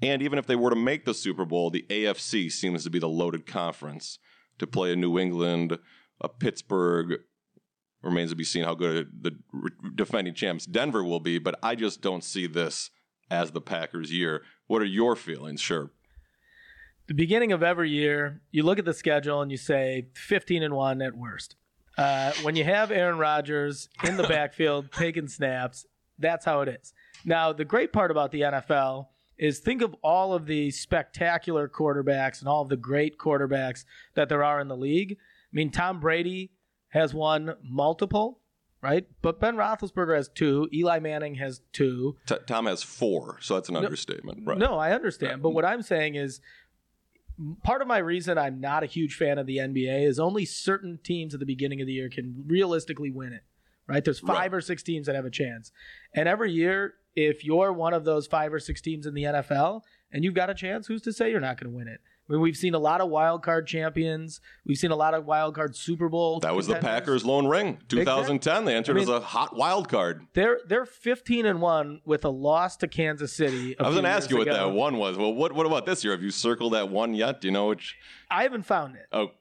And 0.00 0.22
even 0.22 0.38
if 0.38 0.46
they 0.46 0.56
were 0.56 0.70
to 0.70 0.76
make 0.76 1.04
the 1.04 1.14
Super 1.14 1.44
Bowl, 1.44 1.70
the 1.70 1.86
AFC 1.88 2.50
seems 2.50 2.84
to 2.84 2.90
be 2.90 2.98
the 2.98 3.08
loaded 3.08 3.46
conference 3.46 4.18
to 4.58 4.66
play 4.66 4.92
a 4.92 4.96
New 4.96 5.18
England, 5.18 5.78
a 6.22 6.28
Pittsburgh. 6.28 7.20
Remains 8.02 8.30
to 8.30 8.36
be 8.36 8.44
seen 8.44 8.64
how 8.64 8.74
good 8.74 9.10
the 9.20 9.36
defending 9.94 10.34
champs 10.34 10.66
Denver 10.66 11.04
will 11.04 11.20
be, 11.20 11.38
but 11.38 11.56
I 11.62 11.76
just 11.76 12.00
don't 12.00 12.24
see 12.24 12.48
this 12.48 12.90
as 13.30 13.52
the 13.52 13.60
Packers' 13.60 14.12
year. 14.12 14.42
What 14.66 14.82
are 14.82 14.86
your 14.86 15.14
feelings? 15.14 15.60
Sure. 15.60 15.90
The 17.06 17.14
beginning 17.14 17.52
of 17.52 17.62
every 17.62 17.90
year, 17.90 18.40
you 18.50 18.62
look 18.62 18.78
at 18.78 18.84
the 18.84 18.94
schedule 18.94 19.40
and 19.40 19.50
you 19.50 19.56
say 19.56 20.08
15 20.14 20.62
and 20.62 20.74
1 20.74 21.02
at 21.02 21.16
worst. 21.16 21.56
Uh, 21.98 22.32
when 22.42 22.56
you 22.56 22.64
have 22.64 22.90
Aaron 22.90 23.18
Rodgers 23.18 23.88
in 24.04 24.16
the 24.16 24.22
backfield 24.28 24.90
taking 24.92 25.28
snaps, 25.28 25.86
that's 26.18 26.44
how 26.44 26.60
it 26.62 26.68
is. 26.68 26.92
Now, 27.24 27.52
the 27.52 27.64
great 27.64 27.92
part 27.92 28.10
about 28.10 28.30
the 28.32 28.42
NFL 28.42 29.06
is 29.38 29.58
think 29.58 29.82
of 29.82 29.94
all 30.02 30.34
of 30.34 30.46
the 30.46 30.70
spectacular 30.70 31.68
quarterbacks 31.68 32.40
and 32.40 32.48
all 32.48 32.62
of 32.62 32.68
the 32.68 32.76
great 32.76 33.18
quarterbacks 33.18 33.84
that 34.14 34.28
there 34.28 34.44
are 34.44 34.60
in 34.60 34.68
the 34.68 34.76
league. 34.76 35.18
I 35.52 35.54
mean, 35.54 35.70
Tom 35.70 36.00
Brady 36.00 36.52
has 36.88 37.12
won 37.12 37.54
multiple, 37.62 38.40
right? 38.80 39.06
But 39.20 39.38
Ben 39.40 39.56
Roethlisberger 39.56 40.16
has 40.16 40.28
two. 40.28 40.68
Eli 40.72 40.98
Manning 40.98 41.34
has 41.36 41.60
two. 41.72 42.16
T- 42.26 42.36
Tom 42.46 42.66
has 42.66 42.82
four, 42.82 43.38
so 43.40 43.54
that's 43.54 43.68
an 43.68 43.76
understatement. 43.76 44.40
Right. 44.46 44.58
No, 44.58 44.78
I 44.78 44.92
understand. 44.92 45.42
But 45.42 45.50
what 45.50 45.64
I'm 45.64 45.82
saying 45.82 46.14
is 46.14 46.40
part 47.64 47.82
of 47.82 47.88
my 47.88 47.98
reason 47.98 48.38
I'm 48.38 48.60
not 48.60 48.82
a 48.82 48.86
huge 48.86 49.14
fan 49.16 49.38
of 49.38 49.46
the 49.46 49.56
NBA 49.58 50.06
is 50.06 50.18
only 50.18 50.44
certain 50.44 50.98
teams 51.02 51.34
at 51.34 51.40
the 51.40 51.46
beginning 51.46 51.80
of 51.80 51.86
the 51.86 51.92
year 51.92 52.08
can 52.08 52.44
realistically 52.46 53.10
win 53.10 53.32
it. 53.32 53.42
Right? 53.86 54.04
There's 54.04 54.20
five 54.20 54.52
Right. 54.52 54.54
or 54.54 54.60
six 54.60 54.82
teams 54.82 55.06
that 55.06 55.16
have 55.16 55.24
a 55.24 55.30
chance. 55.30 55.72
And 56.14 56.28
every 56.28 56.52
year, 56.52 56.94
if 57.16 57.44
you're 57.44 57.72
one 57.72 57.92
of 57.94 58.04
those 58.04 58.26
five 58.26 58.52
or 58.54 58.60
six 58.60 58.80
teams 58.80 59.06
in 59.06 59.12
the 59.14 59.24
NFL 59.24 59.82
and 60.12 60.24
you've 60.24 60.34
got 60.34 60.50
a 60.50 60.54
chance, 60.54 60.86
who's 60.86 61.02
to 61.02 61.12
say 61.12 61.30
you're 61.30 61.40
not 61.40 61.58
going 61.60 61.70
to 61.72 61.76
win 61.76 61.88
it? 61.88 62.00
I 62.28 62.32
mean, 62.34 62.40
we've 62.40 62.56
seen 62.56 62.72
a 62.74 62.78
lot 62.78 63.00
of 63.00 63.10
wild 63.10 63.42
card 63.42 63.66
champions. 63.66 64.40
We've 64.64 64.78
seen 64.78 64.92
a 64.92 64.96
lot 64.96 65.12
of 65.12 65.26
wild 65.26 65.54
card 65.56 65.74
Super 65.76 66.08
Bowl. 66.08 66.38
That 66.40 66.54
was 66.54 66.66
the. 66.68 66.76
Packers' 66.76 67.24
lone 67.24 67.46
ring. 67.46 67.78
2010, 67.88 68.64
they 68.64 68.74
entered 68.76 68.92
I 68.92 69.00
mean- 69.00 69.02
as 69.02 69.08
a 69.08 69.20
hot 69.20 69.56
wild 69.56 69.88
card. 69.88 70.22
They're 70.32 70.60
they're 70.66 70.86
15 70.86 71.46
and 71.46 71.60
one 71.60 72.00
with 72.04 72.24
a 72.24 72.30
loss 72.30 72.76
to 72.78 72.88
Kansas 72.88 73.32
City. 73.32 73.78
I 73.78 73.82
was 73.88 73.94
going 73.94 74.04
to 74.04 74.10
ask 74.10 74.30
you 74.30 74.38
what 74.38 74.46
that 74.46 74.70
one 74.72 74.96
was. 74.98 75.18
Well, 75.18 75.34
what 75.34 75.52
what 75.52 75.66
about 75.66 75.84
this 75.84 76.04
year? 76.04 76.12
Have 76.12 76.22
you 76.22 76.30
circled 76.30 76.74
that 76.74 76.88
one 76.90 77.12
yet? 77.14 77.40
Do 77.40 77.48
you 77.48 77.52
know 77.52 77.66
which? 77.66 77.96
I 78.30 78.44
haven't 78.44 78.62
found 78.64 78.94
it, 78.96 79.06
Oh, 79.12 79.32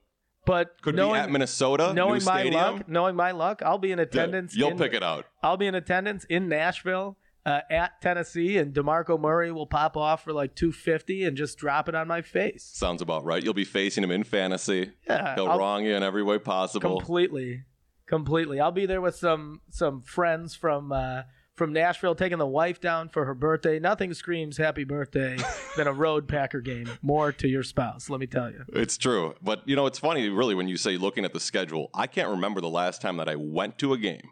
but 0.45 0.81
could 0.81 0.95
knowing, 0.95 1.13
be 1.13 1.19
at 1.19 1.31
Minnesota. 1.31 1.93
knowing 1.93 2.23
my 2.25 2.41
stadium. 2.41 2.53
luck, 2.77 2.89
knowing 2.89 3.15
my 3.15 3.31
luck, 3.31 3.61
I'll 3.63 3.77
be 3.77 3.91
in 3.91 3.99
Yeah, 3.99 4.03
attendance. 4.05 4.55
You'll 4.55 4.71
in- 4.71 4.77
pick 4.79 4.93
it 4.93 5.03
out. 5.03 5.27
I'll 5.43 5.57
be 5.57 5.67
in 5.67 5.75
attendance 5.75 6.25
in 6.25 6.49
Nashville 6.49 7.15
uh, 7.45 7.61
at 7.69 8.01
Tennessee, 8.01 8.57
and 8.57 8.73
Demarco 8.73 9.19
Murray 9.19 9.51
will 9.51 9.65
pop 9.65 9.97
off 9.97 10.23
for 10.23 10.31
like 10.33 10.55
250 10.55 11.23
and 11.23 11.35
just 11.35 11.57
drop 11.57 11.89
it 11.89 11.95
on 11.95 12.07
my 12.07 12.21
face. 12.21 12.63
Sounds 12.63 13.01
about 13.01 13.23
right. 13.25 13.43
You'll 13.43 13.53
be 13.53 13.63
facing 13.65 14.03
him 14.03 14.11
in 14.11 14.23
fantasy. 14.23 14.91
Yeah, 15.07 15.35
He'll 15.35 15.47
I'll- 15.47 15.57
wrong 15.59 15.85
you 15.85 15.95
in 15.95 16.03
every 16.03 16.23
way 16.23 16.37
possible. 16.37 16.97
completely, 16.99 17.63
completely. 18.05 18.59
I'll 18.59 18.71
be 18.71 18.85
there 18.85 19.01
with 19.01 19.15
some 19.15 19.61
some 19.69 20.01
friends 20.01 20.53
from 20.55 20.91
uh, 20.91 21.23
from 21.55 21.73
Nashville, 21.73 22.15
taking 22.15 22.37
the 22.37 22.47
wife 22.47 22.79
down 22.79 23.09
for 23.09 23.25
her 23.25 23.33
birthday. 23.33 23.77
Nothing 23.79 24.13
screams 24.13 24.57
happy 24.57 24.83
birthday 24.83 25.37
than 25.77 25.85
a 25.87 25.93
road 25.93 26.27
Packer 26.27 26.61
game. 26.61 26.89
More 27.01 27.31
to 27.33 27.47
your 27.47 27.61
spouse, 27.63 28.09
let 28.09 28.19
me 28.19 28.25
tell 28.27 28.49
you. 28.49 28.63
It's 28.69 28.97
true. 28.97 29.35
But, 29.43 29.67
you 29.67 29.75
know, 29.75 29.85
it's 29.85 29.99
funny, 29.99 30.29
really, 30.29 30.55
when 30.55 30.67
you 30.67 30.77
say 30.77 30.97
looking 30.97 31.25
at 31.25 31.33
the 31.33 31.39
schedule. 31.39 31.89
I 31.93 32.07
can't 32.07 32.29
remember 32.29 32.61
the 32.61 32.69
last 32.69 33.01
time 33.01 33.17
that 33.17 33.27
I 33.29 33.35
went 33.35 33.77
to 33.79 33.93
a 33.93 33.97
game, 33.97 34.29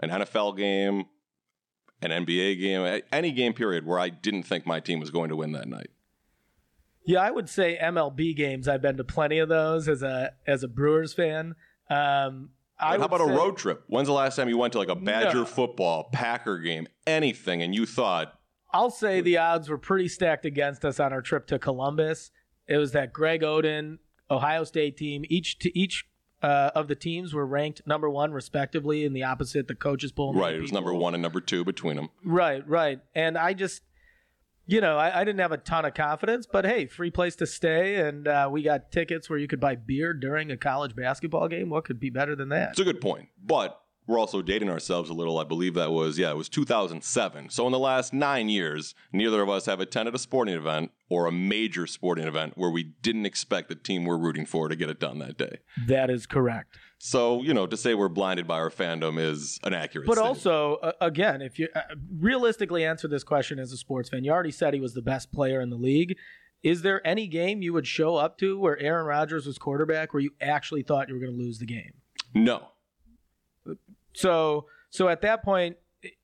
an 0.00 0.10
NFL 0.10 0.56
game, 0.58 1.06
an 2.02 2.10
NBA 2.10 2.58
game, 2.60 3.02
any 3.12 3.32
game 3.32 3.52
period 3.52 3.86
where 3.86 3.98
I 3.98 4.08
didn't 4.08 4.44
think 4.44 4.66
my 4.66 4.80
team 4.80 5.00
was 5.00 5.10
going 5.10 5.28
to 5.28 5.36
win 5.36 5.52
that 5.52 5.68
night. 5.68 5.90
Yeah, 7.06 7.20
I 7.20 7.30
would 7.30 7.48
say 7.48 7.78
MLB 7.80 8.36
games. 8.36 8.68
I've 8.68 8.82
been 8.82 8.96
to 8.98 9.04
plenty 9.04 9.38
of 9.38 9.48
those 9.48 9.88
as 9.88 10.02
a 10.02 10.32
as 10.46 10.62
a 10.62 10.68
Brewers 10.68 11.12
fan. 11.14 11.54
Um, 11.88 12.50
how 12.76 12.94
about 13.02 13.20
a 13.20 13.24
road 13.24 13.56
trip? 13.56 13.84
When's 13.88 14.06
the 14.08 14.12
last 14.14 14.36
time 14.36 14.48
you 14.48 14.56
went 14.58 14.72
to 14.72 14.78
like 14.78 14.88
a 14.88 14.94
Badger 14.96 15.38
No. 15.38 15.44
football, 15.44 16.08
Packer 16.12 16.58
game, 16.58 16.86
anything, 17.06 17.62
and 17.62 17.74
you 17.74 17.84
thought, 17.86 18.38
I'll 18.72 18.90
say 18.90 19.20
the 19.20 19.38
odds 19.38 19.68
were 19.68 19.78
pretty 19.78 20.08
stacked 20.08 20.46
against 20.46 20.84
us 20.84 21.00
on 21.00 21.12
our 21.12 21.20
trip 21.22 21.46
to 21.48 21.58
Columbus. 21.58 22.30
It 22.68 22.76
was 22.76 22.92
that 22.92 23.12
Greg 23.12 23.40
Oden 23.42 23.98
Ohio 24.30 24.64
State 24.64 24.96
team. 24.96 25.24
Each 25.28 25.58
to 25.58 25.76
each 25.78 26.06
uh, 26.42 26.70
of 26.74 26.88
the 26.88 26.94
teams 26.94 27.34
were 27.34 27.46
ranked 27.46 27.82
number 27.86 28.08
one 28.08 28.32
respectively 28.32 29.04
in 29.04 29.12
the 29.12 29.22
opposite 29.22 29.68
the 29.68 29.74
coaches 29.74 30.12
poll. 30.12 30.34
right, 30.34 30.54
it 30.54 30.60
was 30.60 30.72
number 30.72 30.94
one 30.94 31.14
and 31.14 31.22
number 31.22 31.40
two 31.40 31.64
between 31.64 31.96
them. 31.96 32.08
Right, 32.24 32.66
right. 32.68 33.00
And 33.14 33.36
I 33.36 33.52
just, 33.52 33.82
you 34.66 34.80
know, 34.80 34.96
I, 34.96 35.20
I 35.20 35.24
didn't 35.24 35.40
have 35.40 35.52
a 35.52 35.58
ton 35.58 35.84
of 35.84 35.94
confidence, 35.94 36.46
but 36.50 36.64
hey, 36.64 36.86
free 36.86 37.10
place 37.10 37.36
to 37.36 37.46
stay, 37.46 37.96
and 37.96 38.26
uh, 38.26 38.48
we 38.50 38.62
got 38.62 38.90
tickets 38.90 39.28
where 39.28 39.38
you 39.38 39.48
could 39.48 39.60
buy 39.60 39.74
beer 39.76 40.14
during 40.14 40.50
a 40.50 40.56
college 40.56 40.96
basketball 40.96 41.48
game. 41.48 41.68
What 41.70 41.84
could 41.84 42.00
be 42.00 42.10
better 42.10 42.34
than 42.34 42.48
that? 42.50 42.70
It's 42.70 42.80
a 42.80 42.84
good 42.84 43.00
point. 43.00 43.28
But 43.44 43.80
we're 44.10 44.18
also 44.18 44.42
dating 44.42 44.68
ourselves 44.68 45.08
a 45.08 45.12
little. 45.14 45.38
I 45.38 45.44
believe 45.44 45.74
that 45.74 45.92
was, 45.92 46.18
yeah, 46.18 46.30
it 46.32 46.36
was 46.36 46.48
2007. 46.48 47.48
So 47.50 47.64
in 47.66 47.72
the 47.72 47.78
last 47.78 48.12
nine 48.12 48.48
years, 48.48 48.94
neither 49.12 49.40
of 49.40 49.48
us 49.48 49.66
have 49.66 49.78
attended 49.78 50.14
a 50.16 50.18
sporting 50.18 50.54
event 50.56 50.90
or 51.08 51.26
a 51.26 51.32
major 51.32 51.86
sporting 51.86 52.26
event 52.26 52.54
where 52.56 52.70
we 52.70 52.82
didn't 53.02 53.24
expect 53.24 53.68
the 53.68 53.76
team 53.76 54.04
we're 54.04 54.18
rooting 54.18 54.46
for 54.46 54.68
to 54.68 54.74
get 54.74 54.90
it 54.90 54.98
done 54.98 55.20
that 55.20 55.38
day. 55.38 55.58
That 55.86 56.10
is 56.10 56.26
correct. 56.26 56.76
So, 56.98 57.40
you 57.42 57.54
know, 57.54 57.68
to 57.68 57.76
say 57.76 57.94
we're 57.94 58.08
blinded 58.08 58.48
by 58.48 58.58
our 58.58 58.68
fandom 58.68 59.18
is 59.18 59.60
an 59.62 59.74
accurate 59.74 60.08
But 60.08 60.14
statement. 60.14 60.36
also, 60.36 60.74
uh, 60.82 60.92
again, 61.00 61.40
if 61.40 61.58
you 61.58 61.68
uh, 61.74 61.82
realistically 62.18 62.84
answer 62.84 63.06
this 63.06 63.22
question 63.22 63.60
as 63.60 63.72
a 63.72 63.76
sports 63.76 64.08
fan, 64.08 64.24
you 64.24 64.32
already 64.32 64.50
said 64.50 64.74
he 64.74 64.80
was 64.80 64.94
the 64.94 65.02
best 65.02 65.32
player 65.32 65.60
in 65.60 65.70
the 65.70 65.76
league. 65.76 66.16
Is 66.64 66.82
there 66.82 67.06
any 67.06 67.28
game 67.28 67.62
you 67.62 67.72
would 67.72 67.86
show 67.86 68.16
up 68.16 68.38
to 68.38 68.58
where 68.58 68.78
Aaron 68.78 69.06
Rodgers 69.06 69.46
was 69.46 69.56
quarterback 69.56 70.12
where 70.12 70.20
you 70.20 70.32
actually 70.40 70.82
thought 70.82 71.08
you 71.08 71.14
were 71.14 71.20
going 71.20 71.32
to 71.32 71.38
lose 71.38 71.58
the 71.58 71.64
game? 71.66 71.92
No. 72.34 72.68
So, 74.12 74.66
so 74.90 75.08
at 75.08 75.20
that 75.22 75.42
point, 75.42 75.76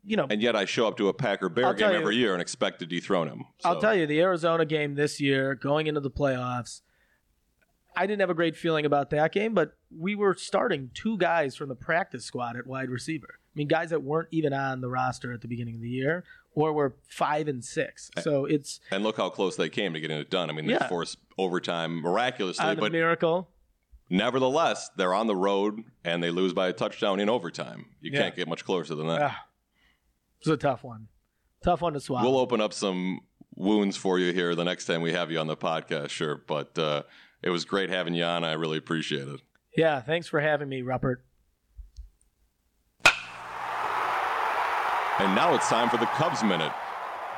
you 0.05 0.17
know, 0.17 0.27
And 0.31 0.41
yet 0.41 0.57
I 0.57 0.65
show 0.65 0.87
up 0.89 0.97
to 0.97 1.09
a 1.09 1.13
Packer 1.15 1.49
Bear 1.49 1.67
I'll 1.67 1.75
game 1.75 1.91
you- 1.93 1.97
every 1.99 2.17
year 2.17 2.33
and 2.33 2.41
expect 2.41 2.79
to 2.81 2.87
dethrone 2.87 3.29
him. 3.29 3.45
I'll 3.65 3.81
tell 3.81 3.95
you, 3.95 4.07
the 4.07 4.21
Arizona 4.21 4.65
game 4.65 4.95
this 4.95 5.21
year, 5.21 5.55
going 5.55 5.87
into 5.87 6.01
the 6.01 6.11
playoffs, 6.11 6.81
I 7.97 8.07
didn't 8.07 8.21
have 8.21 8.31
a 8.31 8.35
great 8.35 8.57
feeling 8.57 8.85
about 8.85 9.11
that 9.11 9.33
game, 9.33 9.55
but 9.55 9.73
we 9.97 10.15
were 10.15 10.35
starting 10.35 10.91
two 10.95 11.17
guys 11.19 11.57
from 11.57 11.69
the 11.69 11.75
practice 11.75 12.25
squad 12.25 12.57
at 12.57 12.67
wide 12.67 12.91
receiver. 12.91 13.39
I 13.39 13.53
mean, 13.55 13.69
guys 13.69 13.91
that 13.91 14.03
weren't 14.03 14.29
even 14.33 14.53
on 14.53 14.83
the 14.83 14.89
roster 14.89 15.33
at 15.33 15.41
the 15.41 15.49
beginning 15.49 15.77
of 15.77 15.81
the 15.81 15.89
year 15.89 16.25
or 16.55 16.73
were 16.75 16.97
five 17.09 17.49
and 17.49 17.65
six. 17.65 18.11
So 18.23 18.45
it's 18.45 18.81
And 18.91 19.03
look 19.03 19.17
how 19.17 19.31
close 19.31 19.57
they 19.57 19.69
came 19.71 19.95
to 19.95 20.01
getting 20.01 20.19
it 20.19 20.29
done. 20.31 20.51
I 20.51 20.53
mean, 20.53 20.67
they 20.67 20.73
Yeah. 20.75 20.89
forced 20.89 21.19
overtime 21.39 22.01
miraculously, 22.03 22.75
but 22.77 22.93
miracle. 22.93 23.49
Nevertheless, 24.11 24.91
they're 24.97 25.15
on 25.15 25.27
the 25.27 25.37
road 25.37 25.83
and 26.05 26.23
they 26.23 26.31
lose 26.31 26.53
by 26.53 26.69
a 26.69 26.73
touchdown 26.73 27.21
in 27.21 27.29
overtime. 27.29 27.87
You 28.01 28.13
Yeah. 28.13 28.23
can't 28.23 28.37
get 28.37 28.49
much 28.49 28.65
closer 28.65 28.95
than 28.95 29.07
that. 29.09 29.23
Ah, 29.23 29.47
it's 30.39 30.49
a 30.49 30.57
tough 30.57 30.85
one. 30.85 31.09
Tough 31.65 31.81
one 31.81 31.93
to 31.95 32.01
swallow. 32.01 32.31
We'll 32.31 32.39
open 32.41 32.61
up 32.61 32.73
some 32.73 33.21
wounds 33.55 33.97
for 33.97 34.19
you 34.19 34.33
here 34.33 34.55
the 34.55 34.65
next 34.65 34.85
time 34.85 35.01
we 35.03 35.13
have 35.13 35.31
you 35.31 35.39
on 35.39 35.47
the 35.47 35.57
podcast, 35.57 36.11
sure. 36.11 36.37
But 36.47 36.79
uh, 36.79 37.03
it 37.43 37.51
was 37.51 37.65
great 37.65 37.91
having 37.91 38.15
you 38.15 38.25
on. 38.25 38.45
I 38.45 38.53
really 38.53 38.79
appreciate 38.79 39.27
it. 39.29 39.41
yeah, 39.77 40.01
thanks 40.01 40.27
for 40.29 40.41
having 40.41 40.69
me, 40.69 40.83
Rupert. 40.83 41.25
And 45.19 45.35
now 45.35 45.55
it's 45.55 45.69
time 45.69 45.89
for 45.89 45.97
the 45.97 46.05
Cubs 46.07 46.43
Minute. 46.45 46.73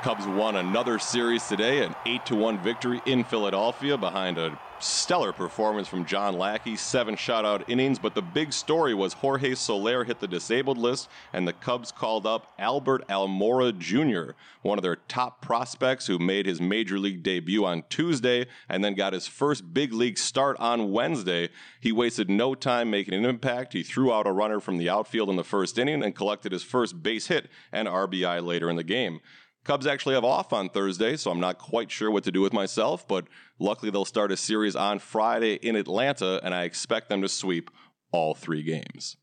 Cubs 0.02 0.26
won 0.28 0.54
another 0.54 1.00
series 1.00 1.48
today, 1.48 1.82
an 1.82 1.92
8 2.06 2.24
to 2.26 2.36
1 2.36 2.62
victory 2.62 3.02
in 3.04 3.24
Philadelphia 3.24 3.96
behind 3.96 4.38
a 4.38 4.56
stellar 4.78 5.32
performance 5.32 5.88
from 5.88 6.04
John 6.04 6.38
Lackey, 6.38 6.76
seven 6.76 7.16
shutout 7.16 7.68
innings. 7.68 7.98
But 7.98 8.14
the 8.14 8.22
big 8.22 8.52
story 8.52 8.94
was 8.94 9.12
Jorge 9.12 9.56
Soler 9.56 10.04
hit 10.04 10.20
the 10.20 10.28
disabled 10.28 10.78
list, 10.78 11.08
and 11.32 11.48
the 11.48 11.52
Cubs 11.52 11.90
called 11.90 12.26
up 12.26 12.52
Albert 12.60 13.08
Almora 13.08 13.76
Jr., 13.76 14.34
one 14.62 14.78
of 14.78 14.82
their 14.82 14.96
top 14.96 15.42
prospects 15.42 16.06
who 16.06 16.20
made 16.20 16.46
his 16.46 16.60
major 16.60 16.98
league 17.00 17.24
debut 17.24 17.64
on 17.64 17.82
Tuesday 17.88 18.46
and 18.68 18.84
then 18.84 18.94
got 18.94 19.12
his 19.12 19.26
first 19.26 19.74
big 19.74 19.92
league 19.92 20.16
start 20.16 20.56
on 20.60 20.92
Wednesday. 20.92 21.48
He 21.80 21.90
wasted 21.90 22.30
no 22.30 22.54
time 22.54 22.88
making 22.88 23.14
an 23.14 23.24
impact. 23.24 23.72
He 23.72 23.82
threw 23.82 24.12
out 24.12 24.28
a 24.28 24.32
runner 24.32 24.60
from 24.60 24.78
the 24.78 24.88
outfield 24.88 25.28
in 25.28 25.36
the 25.36 25.42
first 25.42 25.76
inning 25.76 26.04
and 26.04 26.14
collected 26.14 26.52
his 26.52 26.62
first 26.62 27.02
base 27.02 27.26
hit 27.26 27.48
and 27.72 27.88
RBI 27.88 28.44
later 28.46 28.70
in 28.70 28.76
the 28.76 28.84
game. 28.84 29.20
Cubs 29.68 29.86
actually 29.86 30.14
have 30.14 30.24
off 30.24 30.54
on 30.54 30.70
Thursday, 30.70 31.14
so 31.14 31.30
I'm 31.30 31.40
not 31.40 31.58
quite 31.58 31.90
sure 31.90 32.10
what 32.10 32.24
to 32.24 32.32
do 32.32 32.40
with 32.40 32.54
myself, 32.54 33.06
but 33.06 33.26
luckily 33.58 33.90
they'll 33.90 34.06
start 34.06 34.32
a 34.32 34.36
series 34.38 34.74
on 34.74 34.98
Friday 34.98 35.56
in 35.56 35.76
Atlanta, 35.76 36.40
and 36.42 36.54
I 36.54 36.62
expect 36.62 37.10
them 37.10 37.20
to 37.20 37.28
sweep 37.28 37.70
all 38.10 38.34
three 38.34 38.62
games. 38.62 39.18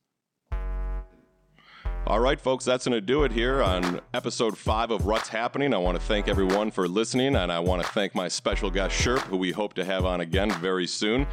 All 2.06 2.20
right, 2.20 2.40
folks, 2.40 2.64
that's 2.64 2.86
going 2.86 2.94
to 2.94 3.02
do 3.02 3.24
it 3.24 3.32
here 3.32 3.64
on 3.64 4.02
episode 4.14 4.56
five 4.56 4.92
of 4.92 5.08
What's 5.08 5.30
Happening. 5.30 5.74
I 5.74 5.80
want 5.80 6.00
to 6.00 6.06
thank 6.06 6.28
everyone 6.28 6.70
for 6.70 6.88
listening, 6.88 7.36
and 7.36 7.52
I 7.52 7.60
want 7.60 7.82
to 7.82 7.90
thank 7.90 8.14
my 8.14 8.28
special 8.28 8.70
guest, 8.70 8.96
Sherp, 8.96 9.22
who 9.22 9.38
we 9.38 9.52
hope 9.52 9.74
to 9.74 9.84
have 9.84 10.06
on 10.06 10.22
again 10.22 10.52
very 10.62 10.86
soon. 10.86 11.26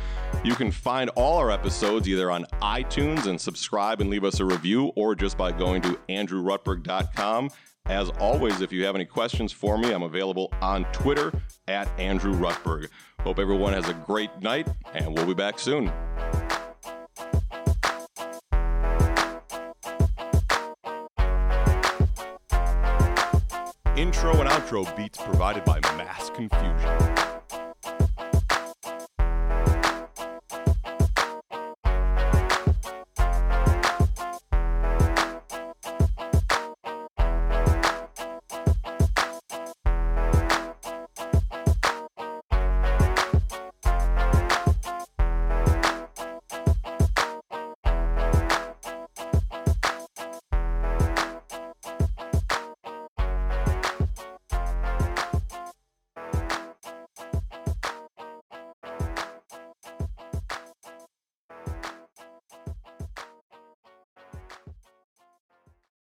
You 0.42 0.54
can 0.54 0.70
find 0.70 1.10
all 1.10 1.36
our 1.36 1.50
episodes 1.50 2.08
either 2.08 2.30
on 2.30 2.46
iTunes 2.62 3.26
and 3.26 3.38
subscribe 3.38 4.00
and 4.00 4.08
leave 4.08 4.24
us 4.24 4.40
a 4.40 4.46
review, 4.46 4.86
or 4.96 5.14
just 5.14 5.36
by 5.36 5.52
going 5.52 5.82
to 5.82 6.00
andrewrutberg.com. 6.08 7.50
As 7.86 8.10
always, 8.20 8.60
if 8.60 8.72
you 8.72 8.84
have 8.84 8.94
any 8.94 9.04
questions 9.04 9.52
for 9.52 9.76
me, 9.76 9.92
I'm 9.92 10.04
available 10.04 10.52
on 10.62 10.84
Twitter 10.92 11.32
at 11.68 11.88
Andrew 11.98 12.32
Rutberg. 12.32 12.88
Hope 13.20 13.38
everyone 13.38 13.72
has 13.72 13.88
a 13.88 13.94
great 13.94 14.30
night, 14.40 14.68
and 14.94 15.12
we'll 15.14 15.26
be 15.26 15.34
back 15.34 15.58
soon. 15.58 15.92
Intro 23.96 24.40
and 24.40 24.48
outro 24.48 24.96
beats 24.96 25.18
provided 25.18 25.64
by 25.64 25.78
Mass 25.96 26.30
Confusion. 26.30 27.41